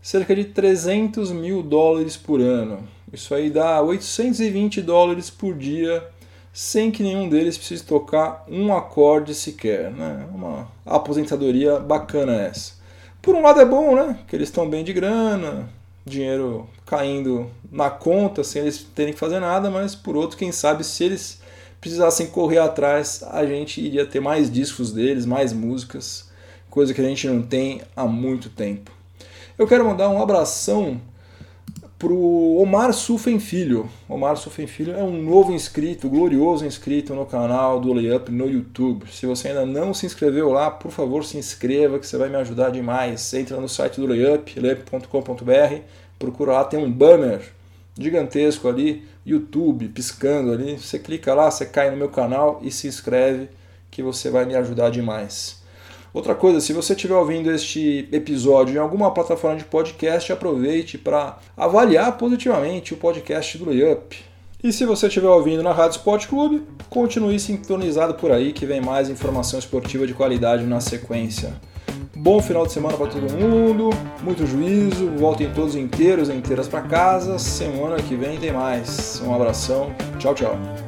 Cerca 0.00 0.34
de 0.34 0.44
300 0.44 1.30
mil 1.30 1.62
dólares 1.62 2.16
por 2.16 2.40
ano. 2.40 2.88
Isso 3.12 3.34
aí 3.34 3.50
dá 3.50 3.82
820 3.82 4.80
dólares 4.80 5.28
por 5.28 5.54
dia 5.54 6.02
sem 6.58 6.90
que 6.90 7.04
nenhum 7.04 7.28
deles 7.28 7.56
precise 7.56 7.84
tocar 7.84 8.44
um 8.48 8.74
acorde 8.74 9.32
sequer. 9.32 9.92
Né? 9.92 10.26
Uma 10.34 10.66
aposentadoria 10.84 11.78
bacana 11.78 12.34
essa. 12.34 12.72
Por 13.22 13.36
um 13.36 13.42
lado 13.42 13.60
é 13.60 13.64
bom, 13.64 13.94
né? 13.94 14.18
Que 14.26 14.34
eles 14.34 14.48
estão 14.48 14.68
bem 14.68 14.82
de 14.82 14.92
grana, 14.92 15.70
dinheiro 16.04 16.68
caindo 16.84 17.48
na 17.70 17.88
conta 17.88 18.42
sem 18.42 18.62
eles 18.62 18.84
terem 18.92 19.12
que 19.12 19.20
fazer 19.20 19.38
nada, 19.38 19.70
mas 19.70 19.94
por 19.94 20.16
outro, 20.16 20.36
quem 20.36 20.50
sabe 20.50 20.82
se 20.82 21.04
eles 21.04 21.40
precisassem 21.80 22.26
correr 22.26 22.58
atrás, 22.58 23.22
a 23.30 23.46
gente 23.46 23.80
iria 23.80 24.04
ter 24.04 24.18
mais 24.18 24.50
discos 24.50 24.92
deles, 24.92 25.24
mais 25.24 25.52
músicas, 25.52 26.28
coisa 26.68 26.92
que 26.92 27.00
a 27.00 27.04
gente 27.04 27.28
não 27.28 27.40
tem 27.40 27.82
há 27.94 28.04
muito 28.04 28.50
tempo. 28.50 28.90
Eu 29.56 29.68
quero 29.68 29.84
mandar 29.84 30.08
um 30.08 30.20
abração 30.20 31.00
pro 31.98 32.16
Omar 32.56 32.92
Sufen 32.92 33.40
Filho. 33.40 33.90
Omar 34.08 34.36
Sufen 34.36 34.68
Filho 34.68 34.94
é 34.94 35.02
um 35.02 35.20
novo 35.20 35.52
inscrito, 35.52 36.08
glorioso 36.08 36.64
inscrito 36.64 37.12
no 37.12 37.26
canal 37.26 37.80
do 37.80 37.92
Layup 37.92 38.30
no 38.30 38.48
YouTube. 38.48 39.10
Se 39.10 39.26
você 39.26 39.48
ainda 39.48 39.66
não 39.66 39.92
se 39.92 40.06
inscreveu 40.06 40.50
lá, 40.50 40.70
por 40.70 40.92
favor 40.92 41.24
se 41.24 41.36
inscreva 41.36 41.98
que 41.98 42.06
você 42.06 42.16
vai 42.16 42.28
me 42.28 42.36
ajudar 42.36 42.70
demais. 42.70 43.34
Entra 43.34 43.60
no 43.60 43.68
site 43.68 44.00
do 44.00 44.06
Layup, 44.06 44.60
layup.com.br, 44.60 45.82
procura 46.18 46.52
lá, 46.52 46.64
tem 46.64 46.78
um 46.78 46.90
banner 46.90 47.42
gigantesco 47.98 48.68
ali, 48.68 49.04
YouTube 49.26 49.88
piscando 49.88 50.52
ali. 50.52 50.78
Você 50.78 51.00
clica 51.00 51.34
lá, 51.34 51.50
você 51.50 51.66
cai 51.66 51.90
no 51.90 51.96
meu 51.96 52.08
canal 52.08 52.60
e 52.62 52.70
se 52.70 52.86
inscreve 52.86 53.48
que 53.90 54.04
você 54.04 54.30
vai 54.30 54.44
me 54.44 54.54
ajudar 54.54 54.90
demais. 54.90 55.60
Outra 56.12 56.34
coisa, 56.34 56.60
se 56.60 56.72
você 56.72 56.94
estiver 56.94 57.14
ouvindo 57.14 57.50
este 57.50 58.08
episódio 58.10 58.74
em 58.74 58.78
alguma 58.78 59.10
plataforma 59.12 59.56
de 59.56 59.64
podcast, 59.64 60.32
aproveite 60.32 60.96
para 60.96 61.38
avaliar 61.56 62.16
positivamente 62.16 62.94
o 62.94 62.96
podcast 62.96 63.58
do 63.58 63.66
Layup. 63.66 64.16
E 64.62 64.72
se 64.72 64.84
você 64.84 65.06
estiver 65.06 65.28
ouvindo 65.28 65.62
na 65.62 65.72
Rádio 65.72 65.98
Sport 65.98 66.26
Clube, 66.26 66.62
continue 66.90 67.38
sintonizado 67.38 68.14
por 68.14 68.32
aí 68.32 68.52
que 68.52 68.66
vem 68.66 68.80
mais 68.80 69.08
informação 69.08 69.58
esportiva 69.58 70.06
de 70.06 70.14
qualidade 70.14 70.64
na 70.64 70.80
sequência. 70.80 71.54
Bom 72.16 72.42
final 72.42 72.66
de 72.66 72.72
semana 72.72 72.96
para 72.96 73.06
todo 73.06 73.32
mundo, 73.32 73.90
muito 74.24 74.44
juízo, 74.44 75.12
voltem 75.16 75.52
todos 75.52 75.76
inteiros 75.76 76.28
e 76.28 76.32
inteiras 76.32 76.66
para 76.66 76.80
casa. 76.82 77.38
Semana 77.38 78.02
que 78.02 78.16
vem 78.16 78.38
tem 78.38 78.52
mais. 78.52 79.22
Um 79.24 79.32
abração, 79.32 79.94
tchau, 80.18 80.34
tchau. 80.34 80.87